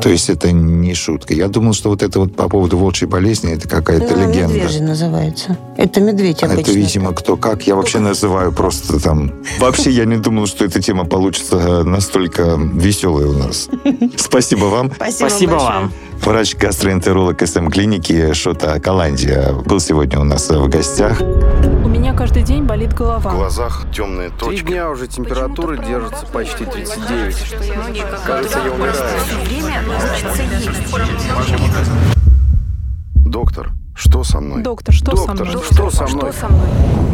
То 0.00 0.08
есть 0.08 0.28
это 0.30 0.50
не 0.50 0.94
шутка. 0.94 1.34
Я 1.34 1.48
думал, 1.48 1.74
что 1.74 1.90
вот 1.90 2.02
это 2.02 2.18
вот 2.18 2.34
по 2.34 2.48
поводу 2.48 2.76
волчьей 2.76 3.08
болезни 3.08 3.52
это 3.52 3.68
какая-то 3.68 4.16
Ну, 4.16 4.28
легенда. 4.30 4.54
медвежий 4.54 4.80
называется. 4.80 5.56
Это 5.76 6.00
медведь 6.00 6.42
А 6.42 6.46
обычно. 6.46 6.60
это, 6.62 6.72
видимо, 6.72 7.12
кто 7.12 7.36
как 7.36 7.51
как 7.52 7.66
я 7.66 7.74
вообще 7.74 7.98
называю 7.98 8.50
просто 8.50 8.98
там. 8.98 9.30
Вообще 9.58 9.90
я 9.90 10.06
не 10.06 10.16
думал, 10.16 10.46
что 10.46 10.64
эта 10.64 10.80
тема 10.80 11.04
получится 11.04 11.56
э, 11.58 11.82
настолько 11.82 12.56
веселая 12.56 13.26
у 13.26 13.34
нас. 13.34 13.68
Спасибо 14.16 14.64
вам. 14.64 14.90
Спасибо, 14.94 15.28
Спасибо 15.28 15.54
вам. 15.56 15.92
Врач-гастроэнтеролог 16.22 17.46
СМ-клиники 17.46 18.32
Шота 18.32 18.80
Каландия 18.80 19.52
был 19.66 19.80
сегодня 19.80 20.18
у 20.20 20.24
нас 20.24 20.50
э, 20.50 20.56
в 20.56 20.66
гостях. 20.70 21.20
У 21.20 21.88
меня 21.88 22.14
каждый 22.14 22.42
день 22.42 22.62
болит 22.62 22.94
голова. 22.94 23.30
В 23.30 23.36
глазах 23.36 23.84
темные 23.94 24.30
точки. 24.30 24.62
Три 24.62 24.72
дня 24.72 24.88
уже 24.88 25.06
температура 25.06 25.76
держится 25.76 26.24
почти 26.32 26.64
39. 26.64 27.36
Кажется, 28.24 28.60
я 28.64 28.72
умираю. 28.72 28.94
Доктор, 33.26 33.72
что 33.94 34.24
со 34.24 34.40
мной? 34.40 34.62
Доктор, 34.62 34.94
что 34.94 35.10
Доктор, 35.10 35.36
со 35.36 35.44
мной? 35.44 35.62
Что, 35.64 35.74
что 35.74 35.90
со 35.90 36.06
мной? 36.06 36.32
Что 36.32 36.40
со 36.40 36.48
мной? 36.48 37.11